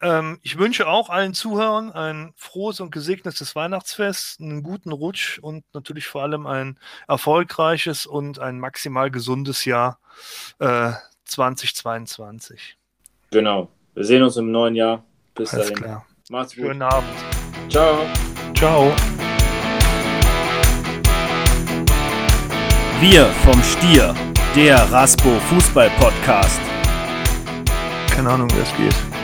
[0.00, 5.64] Ähm, ich wünsche auch allen Zuhörern ein frohes und gesegnetes Weihnachtsfest, einen guten Rutsch und
[5.74, 10.00] natürlich vor allem ein erfolgreiches und ein maximal gesundes Jahr
[10.58, 10.92] äh,
[11.26, 12.76] 2022.
[13.30, 13.68] Genau.
[13.94, 15.04] Wir sehen uns im neuen Jahr.
[15.34, 15.82] Bis Alles dahin.
[15.82, 16.06] Klar.
[16.30, 16.66] Macht's gut.
[16.66, 17.10] Schönen Abend.
[17.68, 17.98] Ciao.
[18.54, 18.92] Ciao.
[23.00, 24.14] Wir vom Stier,
[24.54, 26.60] der Raspo Fußball Podcast.
[28.10, 29.15] Keine Ahnung, wer es geht.